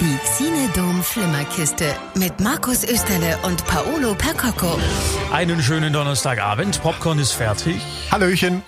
Die 0.00 0.16
Xinedom 0.24 1.02
Flimmerkiste 1.02 1.94
mit 2.14 2.40
Markus 2.40 2.84
Österle 2.84 3.36
und 3.42 3.66
Paolo 3.66 4.14
Percocco. 4.14 4.78
Einen 5.30 5.62
schönen 5.62 5.92
Donnerstagabend. 5.92 6.80
Popcorn 6.80 7.18
ist 7.18 7.32
fertig. 7.32 7.82
Hallöchen. 8.10 8.62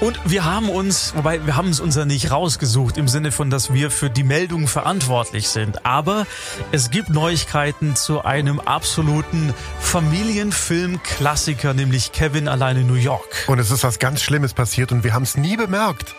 Und 0.00 0.18
wir 0.24 0.44
haben 0.44 0.68
uns, 0.68 1.14
wobei 1.14 1.46
wir 1.46 1.54
haben 1.56 1.68
es 1.68 1.78
uns 1.78 1.94
ja 1.94 2.04
nicht 2.04 2.32
rausgesucht 2.32 2.98
im 2.98 3.06
Sinne 3.06 3.30
von, 3.30 3.48
dass 3.48 3.72
wir 3.72 3.92
für 3.92 4.10
die 4.10 4.24
Meldung 4.24 4.66
verantwortlich 4.66 5.48
sind. 5.48 5.86
Aber 5.86 6.26
es 6.72 6.90
gibt 6.90 7.10
Neuigkeiten 7.10 7.94
zu 7.94 8.24
einem 8.24 8.58
absoluten 8.58 9.54
Familienfilm-Klassiker, 9.78 11.74
nämlich 11.74 12.10
Kevin 12.10 12.48
allein 12.48 12.76
in 12.76 12.88
New 12.88 12.94
York. 12.94 13.44
Und 13.46 13.60
es 13.60 13.70
ist 13.70 13.84
was 13.84 14.00
ganz 14.00 14.20
Schlimmes 14.20 14.52
passiert 14.52 14.90
und 14.90 15.04
wir 15.04 15.14
haben 15.14 15.22
es 15.22 15.36
nie 15.36 15.56
bemerkt. 15.56 16.16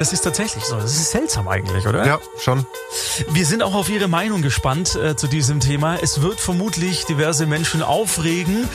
Das 0.00 0.14
ist 0.14 0.22
tatsächlich 0.22 0.64
so. 0.64 0.76
Das 0.76 0.94
ist 0.94 1.10
seltsam 1.10 1.46
eigentlich, 1.46 1.86
oder? 1.86 2.06
Ja, 2.06 2.18
schon. 2.42 2.64
Wir 3.32 3.44
sind 3.44 3.62
auch 3.62 3.74
auf 3.74 3.90
Ihre 3.90 4.08
Meinung 4.08 4.40
gespannt 4.40 4.96
äh, 4.96 5.14
zu 5.14 5.26
diesem 5.26 5.60
Thema. 5.60 5.98
Es 6.00 6.22
wird 6.22 6.40
vermutlich 6.40 7.04
diverse 7.04 7.44
Menschen 7.44 7.82
aufregen. 7.82 8.66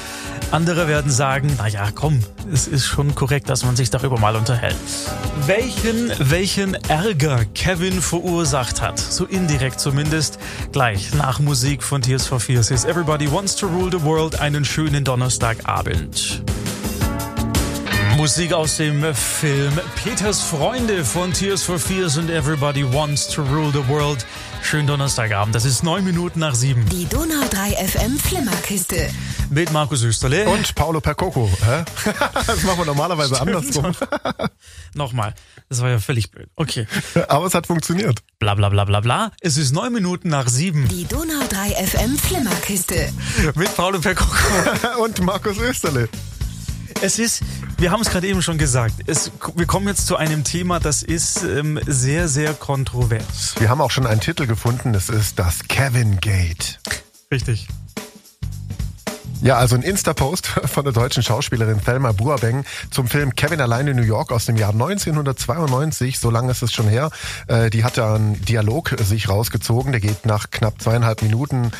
Andere 0.51 0.87
werden 0.87 1.09
sagen, 1.09 1.55
na 1.57 1.67
ja, 1.67 1.89
komm, 1.95 2.19
es 2.53 2.67
ist 2.67 2.85
schon 2.85 3.15
korrekt, 3.15 3.49
dass 3.49 3.65
man 3.65 3.75
sich 3.75 3.89
darüber 3.89 4.19
mal 4.19 4.35
unterhält. 4.35 4.75
Welchen, 5.47 6.11
welchen 6.19 6.75
Ärger 6.75 7.43
Kevin 7.55 8.03
verursacht 8.03 8.83
hat, 8.83 8.99
so 8.99 9.25
indirekt 9.25 9.79
zumindest, 9.79 10.37
gleich 10.73 11.11
nach 11.15 11.39
Musik 11.39 11.81
von 11.81 12.03
Tears 12.03 12.27
for 12.27 12.39
Fears 12.39 12.69
ist 12.69 12.85
Everybody 12.85 13.31
Wants 13.31 13.55
to 13.55 13.65
Rule 13.65 13.89
the 13.91 14.03
World. 14.03 14.39
Einen 14.39 14.63
schönen 14.63 15.03
Donnerstagabend. 15.03 16.43
Musik 18.15 18.53
aus 18.53 18.77
dem 18.77 19.13
Film 19.13 19.73
Peters 20.01 20.41
Freunde 20.41 21.03
von 21.03 21.33
Tears 21.33 21.63
for 21.63 21.77
Fears 21.77 22.17
und 22.17 22.29
Everybody 22.29 22.83
Wants 22.93 23.27
to 23.27 23.41
Rule 23.43 23.71
the 23.73 23.85
World. 23.89 24.25
Schönen 24.63 24.87
Donnerstagabend, 24.87 25.53
das 25.53 25.65
ist 25.65 25.83
neun 25.83 26.05
Minuten 26.05 26.39
nach 26.39 26.55
sieben. 26.55 26.87
Die 26.89 27.05
Donau 27.07 27.45
3 27.49 27.71
FM 27.71 28.17
Flimmerkiste. 28.17 29.09
Mit 29.49 29.71
Markus 29.73 30.01
Österle. 30.01 30.47
Und 30.47 30.73
Paolo 30.75 31.01
Percoco. 31.01 31.49
Das 32.47 32.63
machen 32.63 32.79
wir 32.79 32.85
normalerweise 32.85 33.39
andersrum. 33.39 33.91
Nochmal, 34.93 35.33
das 35.67 35.81
war 35.81 35.89
ja 35.89 35.99
völlig 35.99 36.31
blöd. 36.31 36.49
Okay. 36.55 36.87
Aber 37.27 37.45
es 37.45 37.53
hat 37.53 37.67
funktioniert. 37.67 38.19
Bla 38.39 38.55
bla 38.55 38.69
bla 38.69 38.85
bla 38.85 39.01
bla. 39.01 39.31
Es 39.41 39.57
ist 39.57 39.73
neun 39.73 39.91
Minuten 39.91 40.29
nach 40.29 40.47
sieben. 40.47 40.87
Die 40.87 41.05
Donau 41.05 41.45
3 41.49 41.85
FM 41.85 42.17
Flimmerkiste. 42.17 43.11
Mit 43.55 43.75
Paolo 43.75 43.99
Percoco. 43.99 44.35
Und 45.03 45.21
Markus 45.21 45.57
Österle. 45.57 46.07
Es 47.01 47.19
ist, 47.19 47.43
wir 47.77 47.91
haben 47.91 48.01
es 48.01 48.09
gerade 48.09 48.27
eben 48.27 48.41
schon 48.41 48.57
gesagt, 48.57 48.95
es, 49.07 49.31
wir 49.55 49.65
kommen 49.65 49.87
jetzt 49.87 50.07
zu 50.07 50.15
einem 50.15 50.43
Thema, 50.43 50.79
das 50.79 51.03
ist 51.03 51.43
ähm, 51.43 51.79
sehr, 51.85 52.27
sehr 52.27 52.53
kontrovers. 52.53 53.55
Wir 53.59 53.69
haben 53.69 53.81
auch 53.81 53.91
schon 53.91 54.07
einen 54.07 54.21
Titel 54.21 54.47
gefunden, 54.47 54.93
es 54.95 55.09
ist 55.09 55.37
das 55.37 55.67
Kevin 55.67 56.19
Gate. 56.19 56.79
Richtig. 57.31 57.67
Ja, 59.41 59.57
also 59.57 59.75
ein 59.75 59.83
Insta-Post 59.83 60.47
von 60.65 60.85
der 60.85 60.93
deutschen 60.93 61.21
Schauspielerin 61.21 61.83
Thelma 61.83 62.13
Buabeng 62.13 62.65
zum 62.89 63.07
Film 63.07 63.35
Kevin 63.35 63.61
allein 63.61 63.87
in 63.87 63.97
New 63.97 64.03
York 64.03 64.31
aus 64.31 64.45
dem 64.45 64.55
Jahr 64.55 64.71
1992. 64.71 66.17
So 66.17 66.31
lange 66.31 66.51
ist 66.51 66.63
es 66.63 66.73
schon 66.73 66.87
her. 66.87 67.11
Äh, 67.47 67.69
die 67.69 67.83
hat 67.83 67.97
da 67.97 68.15
einen 68.15 68.43
Dialog 68.43 68.95
sich 68.99 69.29
rausgezogen. 69.29 69.91
Der 69.91 70.01
geht 70.01 70.25
nach 70.25 70.49
knapp 70.49 70.81
zweieinhalb 70.81 71.21
Minuten. 71.21 71.71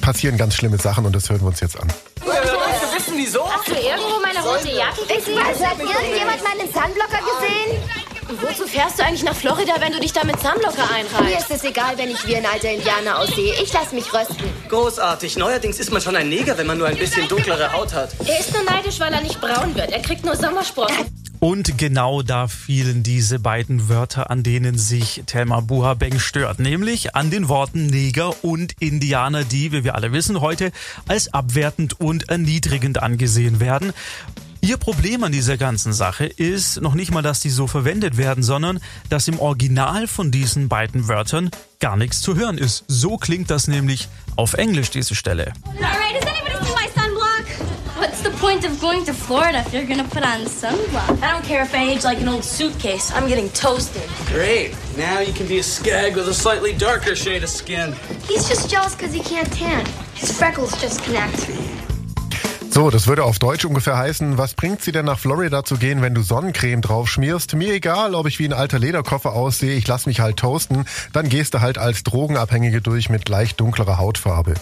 Passieren 0.00 0.36
ganz 0.36 0.54
schlimme 0.54 0.76
Sachen 0.76 1.06
und 1.06 1.16
das 1.16 1.30
hören 1.30 1.40
wir 1.40 1.48
uns 1.48 1.60
jetzt 1.60 1.80
an. 1.80 1.88
Wissen, 3.06 3.18
wieso? 3.18 3.50
Hast 3.50 3.68
du 3.68 3.74
irgendwo 3.74 4.20
meine 4.20 4.40
rote 4.40 4.70
Jacke 4.70 5.02
gesehen? 5.02 5.38
Also 5.38 5.64
hat 5.66 5.78
irgendjemand 5.78 6.42
meinen 6.42 6.72
Sunblocker 6.72 7.18
gesehen? 7.18 7.82
Wozu 8.40 8.66
fährst 8.66 8.98
du 8.98 9.04
eigentlich 9.04 9.22
nach 9.22 9.36
Florida, 9.36 9.74
wenn 9.78 9.92
du 9.92 10.00
dich 10.00 10.12
da 10.12 10.24
mit 10.24 10.40
Sunblocker 10.40 10.84
Mir 10.88 10.96
einreihst? 10.96 11.48
ist 11.50 11.58
es 11.58 11.64
egal, 11.64 11.96
wenn 11.96 12.10
ich 12.10 12.26
wie 12.26 12.36
ein 12.36 12.44
alter 12.44 12.70
Indianer 12.70 13.20
aussehe. 13.20 13.54
Ich 13.62 13.72
lasse 13.72 13.94
mich 13.94 14.12
rösten. 14.12 14.36
Großartig. 14.68 15.36
Neuerdings 15.36 15.78
ist 15.78 15.92
man 15.92 16.02
schon 16.02 16.16
ein 16.16 16.28
Neger, 16.28 16.58
wenn 16.58 16.66
man 16.66 16.76
nur 16.78 16.88
ein 16.88 16.96
bisschen 16.96 17.28
dunklere 17.28 17.72
Haut 17.72 17.92
hat. 17.92 18.10
Er 18.26 18.40
ist 18.40 18.52
nur 18.52 18.64
neidisch, 18.64 18.98
weil 18.98 19.12
er 19.12 19.20
nicht 19.20 19.40
braun 19.40 19.74
wird. 19.76 19.92
Er 19.92 20.02
kriegt 20.02 20.24
nur 20.24 20.34
Sommersprossen. 20.34 21.06
Und 21.38 21.76
genau 21.78 22.22
da 22.22 22.48
fielen 22.48 23.02
diese 23.02 23.38
beiden 23.38 23.88
Wörter, 23.88 24.30
an 24.30 24.42
denen 24.42 24.78
sich 24.78 25.22
Thelma 25.26 25.60
Buhabeng 25.60 26.18
stört, 26.18 26.58
nämlich 26.58 27.14
an 27.14 27.30
den 27.30 27.48
Worten 27.48 27.86
Neger 27.86 28.44
und 28.44 28.74
Indianer, 28.80 29.44
die, 29.44 29.72
wie 29.72 29.84
wir 29.84 29.94
alle 29.94 30.12
wissen, 30.12 30.40
heute 30.40 30.72
als 31.06 31.32
abwertend 31.32 32.00
und 32.00 32.28
erniedrigend 32.28 33.02
angesehen 33.02 33.60
werden. 33.60 33.92
Ihr 34.66 34.78
Problem 34.78 35.22
an 35.22 35.30
dieser 35.30 35.56
ganzen 35.56 35.92
Sache 35.92 36.24
ist 36.24 36.80
noch 36.80 36.94
nicht 36.94 37.12
mal, 37.12 37.22
dass 37.22 37.38
die 37.38 37.50
so 37.50 37.66
verwendet 37.66 38.16
werden, 38.16 38.42
sondern 38.42 38.80
dass 39.10 39.28
im 39.28 39.38
Original 39.38 40.08
von 40.08 40.32
diesen 40.32 40.68
beiden 40.68 41.06
Wörtern 41.06 41.50
gar 41.78 41.96
nichts 41.96 42.20
zu 42.20 42.34
hören 42.34 42.58
ist. 42.58 42.84
So 42.88 43.16
klingt 43.16 43.50
das 43.50 43.68
nämlich 43.68 44.08
auf 44.34 44.54
Englisch, 44.54 44.90
diese 44.90 45.14
Stelle. 45.14 45.52
Alright, 45.66 46.05
point 48.36 48.64
of 48.64 48.78
going 48.80 49.04
to 49.04 49.14
Florida 49.14 49.58
if 49.58 49.72
you're 49.72 49.86
gonna 49.86 50.04
put 50.04 50.22
on 50.22 50.40
sunblock? 50.40 51.22
I 51.22 51.30
don't 51.32 51.44
care 51.44 51.62
if 51.62 51.74
I 51.74 51.82
age 51.82 52.04
like 52.04 52.20
an 52.20 52.28
old 52.28 52.44
suitcase. 52.44 53.10
I'm 53.12 53.28
getting 53.28 53.48
toasted. 53.50 54.08
Great. 54.26 54.76
Now 54.96 55.20
you 55.20 55.32
can 55.32 55.46
be 55.46 55.58
a 55.58 55.62
skag 55.62 56.16
with 56.16 56.28
a 56.28 56.34
slightly 56.34 56.74
darker 56.74 57.16
shade 57.16 57.42
of 57.42 57.48
skin. 57.48 57.94
He's 58.28 58.48
just 58.48 58.70
jealous 58.70 58.94
because 58.94 59.12
he 59.12 59.20
can't 59.20 59.50
tan. 59.52 59.86
His 60.14 60.36
freckles 60.36 60.78
just 60.80 61.02
connect. 61.02 61.46
So, 62.76 62.90
das 62.90 63.06
würde 63.06 63.24
auf 63.24 63.38
Deutsch 63.38 63.64
ungefähr 63.64 63.96
heißen, 63.96 64.36
was 64.36 64.52
bringt 64.52 64.82
sie 64.82 64.92
denn 64.92 65.06
nach 65.06 65.18
Florida 65.18 65.64
zu 65.64 65.78
gehen, 65.78 66.02
wenn 66.02 66.12
du 66.12 66.20
Sonnencreme 66.20 66.82
drauf 66.82 67.08
schmierst? 67.08 67.54
Mir 67.54 67.72
egal, 67.72 68.14
ob 68.14 68.26
ich 68.26 68.38
wie 68.38 68.44
ein 68.44 68.52
alter 68.52 68.78
Lederkoffer 68.78 69.32
aussehe, 69.32 69.74
ich 69.76 69.88
lass 69.88 70.04
mich 70.04 70.20
halt 70.20 70.36
toasten, 70.36 70.84
dann 71.14 71.30
gehst 71.30 71.54
du 71.54 71.62
halt 71.62 71.78
als 71.78 72.04
Drogenabhängige 72.04 72.82
durch 72.82 73.08
mit 73.08 73.30
leicht 73.30 73.60
dunklerer 73.60 73.96
Hautfarbe. 73.96 74.52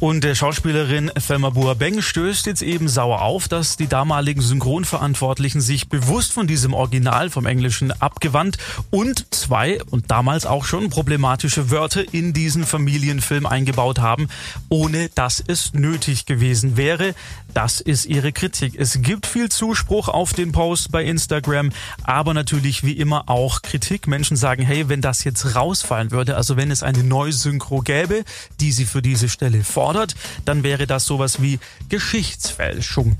Und 0.00 0.24
der 0.24 0.34
Schauspielerin 0.34 1.12
Thelma 1.24 1.50
Buabeng 1.50 2.02
stößt 2.02 2.46
jetzt 2.46 2.62
eben 2.62 2.88
sauer 2.88 3.22
auf, 3.22 3.46
dass 3.46 3.76
die 3.76 3.86
damaligen 3.86 4.40
Synchronverantwortlichen 4.40 5.60
sich 5.60 5.88
bewusst 5.88 6.32
von 6.32 6.48
diesem 6.48 6.74
Original 6.74 7.30
vom 7.30 7.46
Englischen 7.46 7.92
abgewandt 7.92 8.58
und 8.90 9.32
zwei 9.32 9.80
und 9.84 10.10
damals 10.10 10.46
auch 10.46 10.64
schon 10.64 10.90
problematische 10.90 11.70
Wörter 11.70 12.12
in 12.12 12.32
diesen 12.32 12.66
Familienfilm 12.66 13.46
eingebaut 13.46 14.00
haben, 14.00 14.26
ohne 14.68 15.10
dass 15.10 15.40
es 15.46 15.74
nötig 15.74 16.26
gewesen 16.26 16.76
wäre. 16.76 17.14
Das 17.54 17.80
ist 17.80 18.06
ihre 18.06 18.32
Kritik. 18.32 18.74
Es 18.78 19.02
gibt 19.02 19.26
viel 19.26 19.50
Zuspruch 19.50 20.08
auf 20.08 20.32
den 20.32 20.52
Post 20.52 20.90
bei 20.90 21.04
Instagram, 21.04 21.70
aber 22.02 22.32
natürlich 22.34 22.82
wie 22.84 22.92
immer 22.92 23.28
auch 23.28 23.62
Kritik. 23.62 24.06
Menschen 24.06 24.36
sagen, 24.36 24.62
hey, 24.62 24.88
wenn 24.88 25.02
das 25.02 25.24
jetzt 25.24 25.54
rausfallen 25.54 26.10
würde, 26.10 26.36
also 26.36 26.56
wenn 26.56 26.70
es 26.70 26.82
eine 26.82 27.04
Neusynchro 27.04 27.80
gäbe, 27.80 28.24
die 28.60 28.72
sie 28.72 28.86
für 28.86 29.02
diese 29.02 29.28
Stelle 29.28 29.64
fordert, 29.64 30.14
dann 30.44 30.62
wäre 30.62 30.86
das 30.86 31.04
sowas 31.04 31.42
wie 31.42 31.58
Geschichtsfälschung. 31.88 33.16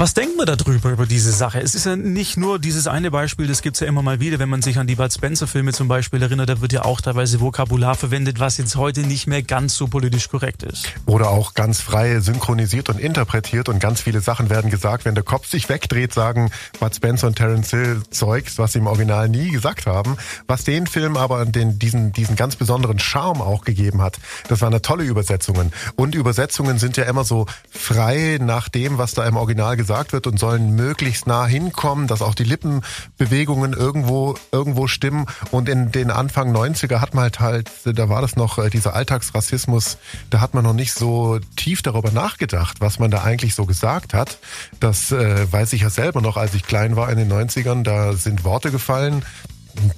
Was 0.00 0.14
denkt 0.14 0.34
man 0.38 0.46
darüber, 0.46 0.92
über 0.92 1.04
diese 1.04 1.30
Sache? 1.30 1.60
Es 1.60 1.74
ist 1.74 1.84
ja 1.84 1.94
nicht 1.94 2.38
nur 2.38 2.58
dieses 2.58 2.86
eine 2.86 3.10
Beispiel, 3.10 3.46
das 3.46 3.60
gibt's 3.60 3.80
ja 3.80 3.86
immer 3.86 4.00
mal 4.00 4.18
wieder, 4.18 4.38
wenn 4.38 4.48
man 4.48 4.62
sich 4.62 4.78
an 4.78 4.86
die 4.86 4.94
Bud 4.94 5.12
Spencer-Filme 5.12 5.74
zum 5.74 5.88
Beispiel 5.88 6.22
erinnert, 6.22 6.48
da 6.48 6.62
wird 6.62 6.72
ja 6.72 6.86
auch 6.86 7.02
teilweise 7.02 7.42
Vokabular 7.42 7.94
verwendet, 7.96 8.40
was 8.40 8.56
jetzt 8.56 8.76
heute 8.76 9.02
nicht 9.02 9.26
mehr 9.26 9.42
ganz 9.42 9.76
so 9.76 9.88
politisch 9.88 10.30
korrekt 10.30 10.62
ist. 10.62 10.86
Oder 11.04 11.28
auch 11.28 11.52
ganz 11.52 11.82
frei 11.82 12.20
synchronisiert 12.20 12.88
und 12.88 12.98
interpretiert 12.98 13.68
und 13.68 13.78
ganz 13.78 14.00
viele 14.00 14.22
Sachen 14.22 14.48
werden 14.48 14.70
gesagt, 14.70 15.04
wenn 15.04 15.14
der 15.14 15.22
Kopf 15.22 15.46
sich 15.46 15.68
wegdreht, 15.68 16.14
sagen 16.14 16.50
Bud 16.78 16.96
Spencer 16.96 17.26
und 17.26 17.36
Terence 17.36 17.68
Hill 17.68 18.00
Zeugs, 18.08 18.56
was 18.56 18.72
sie 18.72 18.78
im 18.78 18.86
Original 18.86 19.28
nie 19.28 19.50
gesagt 19.50 19.84
haben. 19.84 20.16
Was 20.46 20.64
den 20.64 20.86
Film 20.86 21.18
aber 21.18 21.44
den, 21.44 21.78
diesen, 21.78 22.14
diesen 22.14 22.36
ganz 22.36 22.56
besonderen 22.56 22.98
Charme 22.98 23.42
auch 23.42 23.66
gegeben 23.66 24.00
hat, 24.00 24.16
das 24.48 24.62
waren 24.62 24.72
eine 24.72 24.80
tolle 24.80 25.04
Übersetzungen. 25.04 25.72
Und 25.94 26.14
Übersetzungen 26.14 26.78
sind 26.78 26.96
ja 26.96 27.04
immer 27.04 27.24
so 27.24 27.44
frei 27.70 28.38
nach 28.40 28.70
dem, 28.70 28.96
was 28.96 29.12
da 29.12 29.28
im 29.28 29.36
Original 29.36 29.76
gesagt 29.76 29.89
wird 29.90 30.26
und 30.26 30.38
sollen 30.38 30.74
möglichst 30.76 31.26
nah 31.26 31.46
hinkommen, 31.46 32.06
dass 32.06 32.22
auch 32.22 32.34
die 32.34 32.44
Lippenbewegungen 32.44 33.72
irgendwo, 33.72 34.36
irgendwo 34.52 34.86
stimmen. 34.86 35.26
Und 35.50 35.68
in 35.68 35.92
den 35.92 36.10
Anfang 36.10 36.54
90er 36.54 37.00
hat 37.00 37.14
man 37.14 37.24
halt 37.24 37.40
halt, 37.40 37.70
da 37.84 38.08
war 38.08 38.22
das 38.22 38.36
noch 38.36 38.58
äh, 38.58 38.70
dieser 38.70 38.94
Alltagsrassismus, 38.94 39.98
da 40.30 40.40
hat 40.40 40.54
man 40.54 40.64
noch 40.64 40.72
nicht 40.72 40.92
so 40.92 41.38
tief 41.56 41.82
darüber 41.82 42.10
nachgedacht, 42.12 42.80
was 42.80 42.98
man 42.98 43.10
da 43.10 43.22
eigentlich 43.22 43.54
so 43.54 43.66
gesagt 43.66 44.14
hat. 44.14 44.38
Das 44.78 45.12
äh, 45.12 45.50
weiß 45.50 45.72
ich 45.72 45.82
ja 45.82 45.90
selber 45.90 46.20
noch, 46.20 46.36
als 46.36 46.54
ich 46.54 46.62
klein 46.62 46.96
war 46.96 47.10
in 47.10 47.18
den 47.18 47.30
90ern, 47.30 47.82
da 47.82 48.12
sind 48.12 48.44
Worte 48.44 48.70
gefallen, 48.70 49.24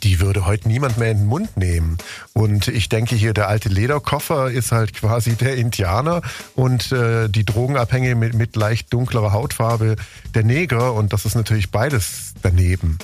die 0.02 0.20
würde 0.20 0.46
heute 0.46 0.68
niemand 0.68 0.98
mehr 0.98 1.10
in 1.10 1.18
den 1.18 1.26
Mund 1.26 1.56
nehmen. 1.56 1.98
Und 2.32 2.68
ich 2.68 2.88
denke 2.88 3.14
hier, 3.14 3.34
der 3.34 3.48
alte 3.48 3.68
Lederkoffer 3.68 4.50
ist 4.50 4.72
halt 4.72 4.94
quasi 4.94 5.34
der 5.34 5.56
Indianer 5.56 6.22
und 6.54 6.92
äh, 6.92 7.28
die 7.28 7.44
Drogenabhängige 7.44 8.14
mit, 8.14 8.34
mit 8.34 8.56
leicht 8.56 8.92
dunklerer 8.92 9.32
Hautfarbe 9.32 9.96
der 10.34 10.44
Neger. 10.44 10.94
Und 10.94 11.12
das 11.12 11.24
ist 11.24 11.34
natürlich 11.34 11.70
beides 11.70 12.34
daneben. 12.42 12.98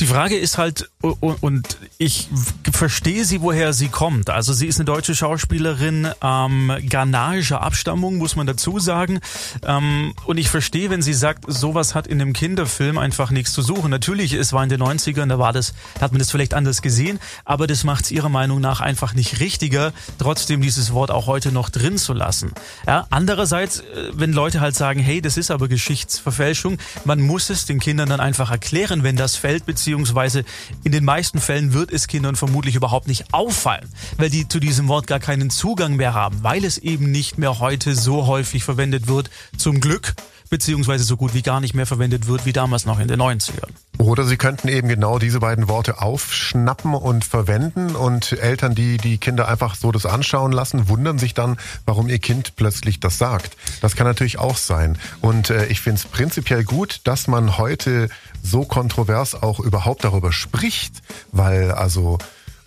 Die 0.00 0.06
Frage 0.06 0.36
ist 0.36 0.58
halt, 0.58 0.90
und, 1.00 1.78
ich 1.98 2.28
verstehe 2.70 3.24
sie, 3.24 3.40
woher 3.40 3.72
sie 3.72 3.88
kommt. 3.88 4.30
Also 4.30 4.52
sie 4.52 4.66
ist 4.66 4.78
eine 4.78 4.84
deutsche 4.84 5.14
Schauspielerin 5.14 6.08
ähm, 6.22 6.72
ghanaischer 6.82 7.62
Abstammung, 7.62 8.16
muss 8.16 8.36
man 8.36 8.46
dazu 8.46 8.78
sagen. 8.78 9.20
Ähm, 9.64 10.14
und 10.26 10.38
ich 10.38 10.48
verstehe, 10.48 10.90
wenn 10.90 11.02
sie 11.02 11.14
sagt, 11.14 11.44
sowas 11.46 11.94
hat 11.94 12.06
in 12.06 12.20
einem 12.20 12.32
Kinderfilm 12.32 12.98
einfach 12.98 13.30
nichts 13.30 13.52
zu 13.52 13.62
suchen. 13.62 13.90
Natürlich, 13.90 14.32
es 14.32 14.52
war 14.52 14.62
in 14.62 14.68
den 14.68 14.82
90ern, 14.82 15.26
da 15.26 15.38
war 15.38 15.52
das, 15.52 15.74
da 15.98 16.05
hat 16.06 16.12
man 16.12 16.20
das 16.20 16.30
vielleicht 16.30 16.54
anders 16.54 16.82
gesehen, 16.82 17.18
aber 17.44 17.66
das 17.66 17.82
macht 17.82 18.04
es 18.04 18.10
ihrer 18.12 18.28
Meinung 18.28 18.60
nach 18.60 18.80
einfach 18.80 19.12
nicht 19.12 19.40
richtiger, 19.40 19.92
trotzdem 20.18 20.60
dieses 20.60 20.92
Wort 20.92 21.10
auch 21.10 21.26
heute 21.26 21.50
noch 21.50 21.68
drin 21.68 21.98
zu 21.98 22.12
lassen. 22.12 22.52
Ja, 22.86 23.08
andererseits, 23.10 23.80
äh, 23.80 24.12
wenn 24.12 24.32
Leute 24.32 24.60
halt 24.60 24.76
sagen, 24.76 25.00
hey, 25.00 25.20
das 25.20 25.36
ist 25.36 25.50
aber 25.50 25.66
Geschichtsverfälschung, 25.66 26.78
man 27.04 27.20
muss 27.20 27.50
es 27.50 27.66
den 27.66 27.80
Kindern 27.80 28.08
dann 28.08 28.20
einfach 28.20 28.52
erklären, 28.52 29.02
wenn 29.02 29.16
das 29.16 29.34
fällt, 29.34 29.66
beziehungsweise 29.66 30.44
in 30.84 30.92
den 30.92 31.04
meisten 31.04 31.40
Fällen 31.40 31.72
wird 31.72 31.90
es 31.90 32.06
Kindern 32.06 32.36
vermutlich 32.36 32.76
überhaupt 32.76 33.08
nicht 33.08 33.34
auffallen, 33.34 33.88
weil 34.16 34.30
die 34.30 34.46
zu 34.46 34.60
diesem 34.60 34.86
Wort 34.86 35.08
gar 35.08 35.18
keinen 35.18 35.50
Zugang 35.50 35.96
mehr 35.96 36.14
haben, 36.14 36.44
weil 36.44 36.64
es 36.64 36.78
eben 36.78 37.10
nicht 37.10 37.36
mehr 37.36 37.58
heute 37.58 37.96
so 37.96 38.28
häufig 38.28 38.62
verwendet 38.62 39.08
wird, 39.08 39.28
zum 39.58 39.80
Glück 39.80 40.14
beziehungsweise 40.50 41.04
so 41.04 41.16
gut 41.16 41.34
wie 41.34 41.42
gar 41.42 41.60
nicht 41.60 41.74
mehr 41.74 41.86
verwendet 41.86 42.26
wird 42.26 42.46
wie 42.46 42.52
damals 42.52 42.86
noch 42.86 42.98
in 42.98 43.08
den 43.08 43.20
90ern. 43.20 43.70
Oder 43.98 44.24
sie 44.24 44.36
könnten 44.36 44.68
eben 44.68 44.88
genau 44.88 45.18
diese 45.18 45.40
beiden 45.40 45.68
Worte 45.68 45.95
aufschnappen 45.96 46.94
und 46.94 47.24
verwenden 47.24 47.96
und 47.96 48.32
Eltern, 48.32 48.74
die 48.74 48.96
die 48.96 49.18
Kinder 49.18 49.48
einfach 49.48 49.74
so 49.74 49.92
das 49.92 50.06
anschauen 50.06 50.52
lassen, 50.52 50.88
wundern 50.88 51.18
sich 51.18 51.34
dann, 51.34 51.56
warum 51.84 52.08
ihr 52.08 52.18
Kind 52.18 52.56
plötzlich 52.56 53.00
das 53.00 53.18
sagt. 53.18 53.56
Das 53.80 53.96
kann 53.96 54.06
natürlich 54.06 54.38
auch 54.38 54.56
sein. 54.56 54.98
Und 55.20 55.50
äh, 55.50 55.66
ich 55.66 55.80
finde 55.80 56.00
es 56.00 56.06
prinzipiell 56.06 56.64
gut, 56.64 57.00
dass 57.04 57.28
man 57.28 57.58
heute 57.58 58.08
so 58.42 58.64
kontrovers 58.64 59.40
auch 59.40 59.60
überhaupt 59.60 60.04
darüber 60.04 60.32
spricht, 60.32 61.02
weil 61.32 61.72
also 61.72 62.18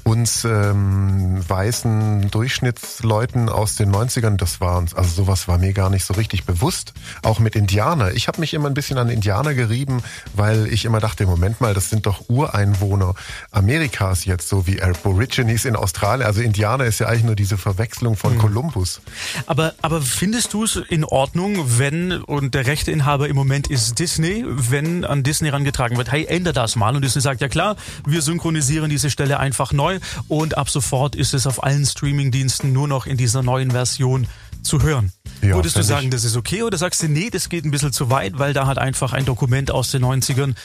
uns 0.10 0.44
ähm, 0.44 1.48
weißen 1.48 2.32
Durchschnittsleuten 2.32 3.48
aus 3.48 3.76
den 3.76 3.94
90ern, 3.94 4.38
das 4.38 4.60
war 4.60 4.80
uns, 4.80 4.96
also 4.96 5.24
sowas 5.24 5.48
war 5.48 5.60
mir 5.60 5.72
gar 5.72 5.92
nicht 5.92 6.04
so 6.04 6.16
richtig 6.16 6.46
bewusst. 6.46 6.94
Auch 7.22 7.38
mit 7.38 7.56
Indianer. 7.56 8.14
Ich 8.14 8.28
habe 8.28 8.40
mich 8.40 8.56
immer 8.56 8.68
ein 8.68 8.74
bisschen 8.74 8.98
an 8.98 9.10
Indianer 9.10 9.54
gerieben, 9.54 10.02
weil 10.34 10.66
ich 10.66 10.86
immer 10.86 11.00
dachte, 11.00 11.28
Moment 11.28 11.62
mal, 11.62 11.76
das 11.76 11.92
sind 11.92 12.08
doch 12.08 12.28
Ureinwohner 12.28 13.14
Amerikas 13.52 14.26
jetzt, 14.26 14.50
so 14.50 14.66
wie 14.66 14.82
Aborigines 14.82 15.66
in 15.66 15.76
Australien. 15.76 16.26
Also 16.26 16.42
Indianer 16.42 16.86
ist 16.86 17.00
ja 17.00 17.06
eigentlich 17.06 17.26
nur 17.26 17.36
diese 17.36 17.60
Verwechslung 17.60 18.16
von 18.16 18.34
mhm. 18.34 18.40
Kolumbus. 18.40 19.02
Aber, 19.46 19.76
aber 19.84 20.02
findest 20.02 20.54
du 20.54 20.64
es 20.64 20.76
in 20.90 21.06
Ordnung, 21.06 21.78
wenn, 21.78 22.14
und 22.24 22.56
der 22.56 22.66
Rechteinhaber 22.66 23.30
im 23.30 23.36
Moment 23.36 23.68
ist 23.68 24.00
Disney, 24.00 24.44
wenn 24.48 25.06
an 25.06 25.22
Disney 25.22 25.50
herangetragen 25.50 25.98
wird, 25.98 26.12
hey, 26.12 26.26
ändere 26.26 26.56
das 26.56 26.76
mal. 26.76 26.96
Und 26.96 27.04
Disney 27.04 27.22
sagt, 27.22 27.42
ja 27.42 27.48
klar, 27.48 27.76
wir 28.08 28.24
synchronisieren 28.24 28.90
diese 28.90 29.12
Stelle 29.12 29.40
einfach 29.40 29.72
neu 29.72 29.99
und 30.28 30.58
ab 30.58 30.70
sofort 30.70 31.16
ist 31.16 31.34
es 31.34 31.48
auf 31.48 31.64
allen 31.64 31.86
Streamingdiensten 31.86 32.74
nur 32.74 32.88
noch 32.88 33.06
in 33.06 33.18
dieser 33.18 33.44
neuen 33.44 33.72
Version 33.72 34.28
zu 34.62 34.82
hören. 34.82 35.12
Ja, 35.42 35.56
Würdest 35.56 35.78
du 35.78 35.84
sagen, 35.84 36.12
das 36.12 36.26
ist 36.26 36.36
okay 36.36 36.64
oder 36.64 36.78
sagst 36.78 37.02
du, 37.02 37.08
nee, 37.08 37.30
das 37.30 37.48
geht 37.50 37.64
ein 37.64 37.72
bisschen 37.72 37.94
zu 37.94 38.10
weit, 38.10 38.40
weil 38.40 38.54
da 38.54 38.68
halt 38.68 38.78
einfach 38.78 39.14
ein 39.14 39.26
Dokument 39.26 39.72
aus 39.72 39.92
den 39.92 40.04
90ern 40.04 40.56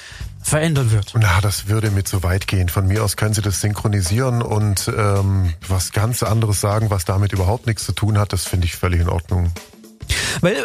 verändert 0.43 0.91
wird? 0.91 1.15
Na, 1.17 1.41
das 1.41 1.69
würde 1.69 1.91
mir 1.91 2.05
zu 2.05 2.23
weit 2.23 2.49
gehen. 2.49 2.69
Von 2.69 2.89
mir 2.89 3.05
aus 3.05 3.17
können 3.17 3.35
sie 3.35 3.43
das 3.43 3.61
synchronisieren 3.61 4.43
und 4.43 4.91
ähm, 4.97 5.55
was 5.69 5.93
ganz 5.93 6.23
anderes 6.23 6.61
sagen, 6.61 6.91
was 6.91 7.05
damit 7.05 7.33
überhaupt 7.33 7.67
nichts 7.67 7.85
zu 7.85 7.93
tun 7.93 8.19
hat. 8.19 8.33
Das 8.33 8.47
finde 8.47 8.67
ich 8.67 8.75
völlig 8.75 9.01
in 9.01 9.09
Ordnung. 9.09 9.53
Weil 10.41 10.57
äh, 10.57 10.65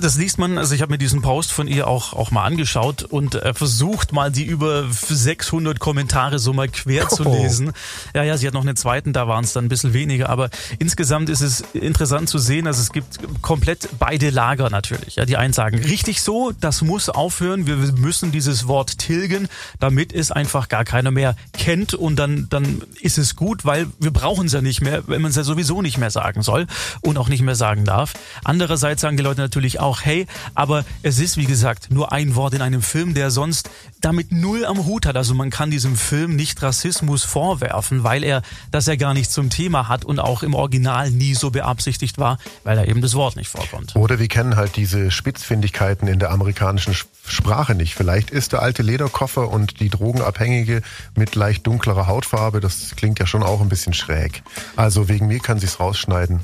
das 0.00 0.16
liest 0.16 0.38
man, 0.38 0.58
also 0.58 0.74
ich 0.74 0.82
habe 0.82 0.92
mir 0.92 0.98
diesen 0.98 1.22
Post 1.22 1.52
von 1.52 1.66
ihr 1.66 1.86
auch 1.86 2.12
auch 2.12 2.30
mal 2.30 2.44
angeschaut 2.44 3.02
und 3.02 3.34
äh, 3.34 3.54
versucht 3.54 4.12
mal 4.12 4.30
die 4.30 4.44
über 4.44 4.84
600 4.90 5.78
Kommentare 5.78 6.38
so 6.38 6.52
mal 6.52 6.68
quer 6.68 7.08
zu 7.08 7.26
oh. 7.26 7.34
lesen. 7.34 7.72
Ja, 8.14 8.22
ja, 8.22 8.36
sie 8.36 8.46
hat 8.46 8.54
noch 8.54 8.62
einen 8.62 8.76
zweiten, 8.76 9.12
da 9.12 9.28
waren 9.28 9.44
es 9.44 9.52
dann 9.52 9.66
ein 9.66 9.68
bisschen 9.68 9.92
weniger, 9.92 10.28
aber 10.28 10.50
insgesamt 10.78 11.28
ist 11.28 11.40
es 11.40 11.62
interessant 11.72 12.28
zu 12.28 12.38
sehen, 12.38 12.66
also 12.66 12.80
es 12.82 12.92
gibt 12.92 13.18
komplett 13.42 13.88
beide 13.98 14.30
Lager 14.30 14.70
natürlich. 14.70 15.16
Ja, 15.16 15.24
die 15.24 15.36
einen 15.36 15.52
sagen, 15.52 15.78
richtig 15.78 16.22
so, 16.22 16.52
das 16.60 16.82
muss 16.82 17.08
aufhören, 17.08 17.66
wir 17.66 17.76
müssen 17.76 18.32
dieses 18.32 18.66
Wort 18.66 18.98
tilgen, 18.98 19.48
damit 19.78 20.12
es 20.12 20.30
einfach 20.30 20.68
gar 20.68 20.84
keiner 20.84 21.10
mehr 21.10 21.36
kennt 21.52 21.94
und 21.94 22.16
dann 22.16 22.48
dann 22.50 22.82
ist 23.00 23.18
es 23.18 23.36
gut, 23.36 23.64
weil 23.64 23.86
wir 23.98 24.10
brauchen 24.10 24.46
es 24.46 24.52
ja 24.52 24.60
nicht 24.60 24.80
mehr, 24.80 25.06
wenn 25.06 25.22
man 25.22 25.30
es 25.30 25.36
ja 25.36 25.44
sowieso 25.44 25.82
nicht 25.82 25.98
mehr 25.98 26.10
sagen 26.10 26.42
soll 26.42 26.66
und 27.00 27.18
auch 27.18 27.28
nicht 27.28 27.42
mehr 27.42 27.54
sagen 27.54 27.84
darf. 27.84 28.14
Andererseits 28.44 28.79
sagen 28.80 29.16
die 29.16 29.22
Leute 29.22 29.40
natürlich 29.40 29.80
auch, 29.80 30.02
hey, 30.02 30.26
aber 30.54 30.84
es 31.02 31.18
ist 31.18 31.36
wie 31.36 31.46
gesagt 31.46 31.90
nur 31.90 32.12
ein 32.12 32.34
Wort 32.34 32.54
in 32.54 32.62
einem 32.62 32.82
Film, 32.82 33.14
der 33.14 33.30
sonst 33.30 33.70
damit 34.00 34.32
null 34.32 34.64
am 34.64 34.86
Hut 34.86 35.06
hat. 35.06 35.16
Also 35.16 35.34
man 35.34 35.50
kann 35.50 35.70
diesem 35.70 35.96
Film 35.96 36.36
nicht 36.36 36.62
Rassismus 36.62 37.24
vorwerfen, 37.24 38.02
weil 38.02 38.24
er 38.24 38.42
das 38.70 38.86
ja 38.86 38.96
gar 38.96 39.14
nicht 39.14 39.30
zum 39.30 39.50
Thema 39.50 39.88
hat 39.88 40.04
und 40.04 40.18
auch 40.18 40.42
im 40.42 40.54
Original 40.54 41.10
nie 41.10 41.34
so 41.34 41.50
beabsichtigt 41.50 42.18
war, 42.18 42.38
weil 42.64 42.76
da 42.76 42.84
eben 42.84 43.00
das 43.02 43.14
Wort 43.14 43.36
nicht 43.36 43.48
vorkommt. 43.48 43.94
Oder 43.96 44.18
wir 44.18 44.28
kennen 44.28 44.56
halt 44.56 44.76
diese 44.76 45.10
Spitzfindigkeiten 45.10 46.08
in 46.08 46.18
der 46.18 46.30
amerikanischen 46.30 46.94
Sprache 47.26 47.74
nicht. 47.74 47.94
Vielleicht 47.94 48.30
ist 48.30 48.52
der 48.52 48.62
alte 48.62 48.82
Lederkoffer 48.82 49.50
und 49.50 49.80
die 49.80 49.90
Drogenabhängige 49.90 50.82
mit 51.16 51.34
leicht 51.34 51.66
dunklerer 51.66 52.06
Hautfarbe, 52.06 52.60
das 52.60 52.96
klingt 52.96 53.18
ja 53.18 53.26
schon 53.26 53.42
auch 53.42 53.60
ein 53.60 53.68
bisschen 53.68 53.92
schräg. 53.92 54.42
Also 54.76 55.08
wegen 55.08 55.26
mir 55.26 55.40
kann 55.40 55.58
sich's 55.58 55.80
rausschneiden. 55.80 56.40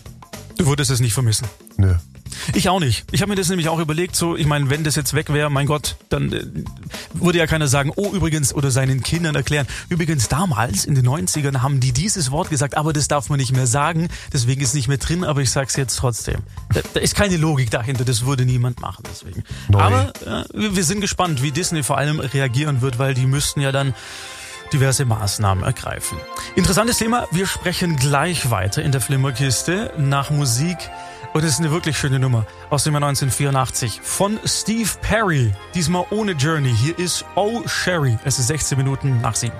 Du 0.58 0.66
würdest 0.66 0.90
es 0.90 1.00
nicht 1.00 1.14
vermissen. 1.14 1.46
Nö. 1.76 1.94
Ich 2.54 2.68
auch 2.68 2.80
nicht. 2.80 3.04
Ich 3.12 3.22
habe 3.22 3.30
mir 3.30 3.36
das 3.36 3.48
nämlich 3.48 3.68
auch 3.68 3.78
überlegt, 3.78 4.16
so, 4.16 4.36
ich 4.36 4.46
meine, 4.46 4.70
wenn 4.70 4.84
das 4.84 4.96
jetzt 4.96 5.14
weg 5.14 5.32
wäre, 5.32 5.50
mein 5.50 5.66
Gott, 5.66 5.96
dann 6.08 6.32
äh, 6.32 6.44
würde 7.14 7.38
ja 7.38 7.46
keiner 7.46 7.68
sagen, 7.68 7.92
oh 7.96 8.10
übrigens, 8.12 8.54
oder 8.54 8.70
seinen 8.70 9.02
Kindern 9.02 9.34
erklären, 9.34 9.66
übrigens 9.88 10.28
damals 10.28 10.84
in 10.84 10.94
den 10.94 11.06
90ern 11.06 11.62
haben 11.62 11.80
die 11.80 11.92
dieses 11.92 12.30
Wort 12.30 12.50
gesagt, 12.50 12.76
aber 12.76 12.92
das 12.92 13.08
darf 13.08 13.28
man 13.28 13.38
nicht 13.38 13.52
mehr 13.52 13.66
sagen, 13.66 14.08
deswegen 14.32 14.60
ist 14.60 14.74
nicht 14.74 14.88
mehr 14.88 14.98
drin, 14.98 15.24
aber 15.24 15.40
ich 15.40 15.50
sag's 15.50 15.76
jetzt 15.76 15.96
trotzdem. 15.96 16.42
Da, 16.72 16.80
da 16.94 17.00
ist 17.00 17.14
keine 17.14 17.36
Logik 17.36 17.70
dahinter, 17.70 18.04
das 18.04 18.24
würde 18.26 18.44
niemand 18.44 18.80
machen, 18.80 19.04
deswegen. 19.10 19.44
Neu. 19.68 19.78
Aber 19.78 20.12
äh, 20.26 20.44
wir 20.54 20.84
sind 20.84 21.00
gespannt, 21.00 21.42
wie 21.42 21.50
Disney 21.50 21.82
vor 21.82 21.98
allem 21.98 22.20
reagieren 22.20 22.80
wird, 22.80 22.98
weil 22.98 23.14
die 23.14 23.26
müssten 23.26 23.60
ja 23.60 23.72
dann 23.72 23.94
diverse 24.72 25.04
Maßnahmen 25.04 25.64
ergreifen. 25.64 26.18
Interessantes 26.54 26.98
Thema, 26.98 27.26
wir 27.30 27.46
sprechen 27.46 27.96
gleich 27.96 28.50
weiter 28.50 28.82
in 28.82 28.92
der 28.92 29.00
Flimmerkiste 29.00 29.92
nach 29.96 30.30
Musik 30.30 30.76
und 31.32 31.44
es 31.44 31.52
ist 31.52 31.60
eine 31.60 31.70
wirklich 31.70 31.98
schöne 31.98 32.18
Nummer 32.18 32.46
aus 32.70 32.84
dem 32.84 32.94
Jahr 32.94 33.02
1984 33.02 34.00
von 34.02 34.38
Steve 34.44 34.88
Perry. 35.00 35.52
Diesmal 35.74 36.04
ohne 36.10 36.32
Journey. 36.32 36.74
Hier 36.74 36.98
ist 36.98 37.24
Oh 37.34 37.62
Sherry. 37.66 38.18
Es 38.24 38.38
ist 38.38 38.48
16 38.48 38.78
Minuten 38.78 39.20
nach 39.20 39.34
7. 39.34 39.52